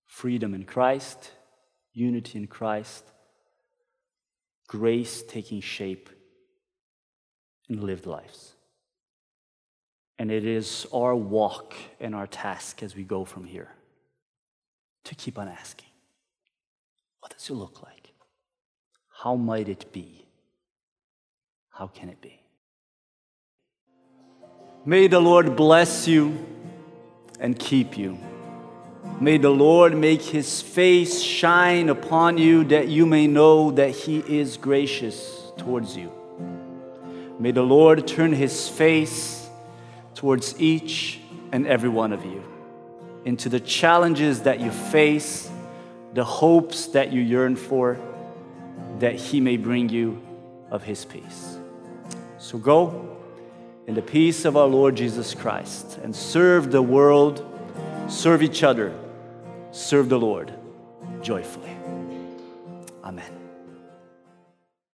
freedom 0.05 0.53
in 0.55 0.65
Christ, 0.65 1.31
unity 1.93 2.39
in 2.39 2.49
Christ, 2.49 3.05
grace 4.67 5.23
taking 5.23 5.61
shape 5.61 6.11
in 7.69 7.87
lived 7.87 8.07
lives. 8.07 8.55
And 10.19 10.33
it 10.33 10.45
is 10.45 10.87
our 10.93 11.15
walk 11.15 11.75
and 12.01 12.15
our 12.15 12.27
task 12.27 12.83
as 12.83 12.97
we 12.97 13.05
go 13.05 13.25
from 13.25 13.45
here 13.45 13.69
to 15.05 15.15
keep 15.15 15.39
on 15.39 15.49
asking 15.49 15.89
what 17.21 17.33
does 17.33 17.49
it 17.49 17.55
look 17.55 17.83
like? 17.83 18.13
How 19.09 19.37
might 19.37 19.69
it 19.69 19.93
be? 19.93 20.27
How 21.71 21.87
can 21.87 22.09
it 22.09 22.21
be? 22.21 22.42
May 24.85 25.07
the 25.07 25.21
Lord 25.21 25.55
bless 25.55 26.09
you 26.09 26.45
and 27.39 27.57
keep 27.57 27.97
you. 27.97 28.19
May 29.21 29.39
the 29.39 29.51
Lord 29.51 29.97
make 29.97 30.23
his 30.23 30.61
face 30.61 31.23
shine 31.23 31.89
upon 31.89 32.37
you 32.37 32.65
that 32.65 32.89
you 32.89 33.07
may 33.07 33.29
know 33.29 33.71
that 33.71 33.91
he 33.91 34.19
is 34.19 34.57
gracious 34.57 35.53
towards 35.57 35.97
you. 35.97 36.11
May 37.39 37.53
the 37.53 37.63
Lord 37.63 38.09
turn 38.09 38.33
his 38.33 38.69
face 38.69 39.49
towards 40.17 40.61
each 40.61 41.21
and 41.53 41.65
every 41.65 41.89
one 41.89 42.13
of 42.13 42.25
you 42.25 42.43
into 43.25 43.49
the 43.49 43.61
challenges 43.61 44.43
that 44.43 44.59
you 44.59 44.73
face, 44.73 45.49
the 46.13 46.25
hopes 46.25 46.87
that 46.87 47.13
you 47.13 47.21
yearn 47.21 47.55
for, 47.55 48.01
that 48.99 49.15
he 49.15 49.41
may 49.41 49.57
bring 49.57 49.89
you 49.89 50.21
of 50.73 50.83
his 50.83 51.05
peace. 51.05 51.57
So 52.39 52.59
go 52.59 53.22
in 53.87 53.95
the 53.95 54.03
peace 54.03 54.45
of 54.45 54.57
our 54.57 54.67
Lord 54.67 54.97
Jesus 54.97 55.35
Christ 55.35 55.99
and 56.03 56.15
serve 56.15 56.71
the 56.71 56.83
world, 56.83 57.45
serve 58.09 58.43
each 58.43 58.63
other, 58.63 58.93
serve 59.71 60.09
the 60.09 60.19
Lord 60.19 60.53
joyfully. 61.23 61.77
Amen. 63.05 63.42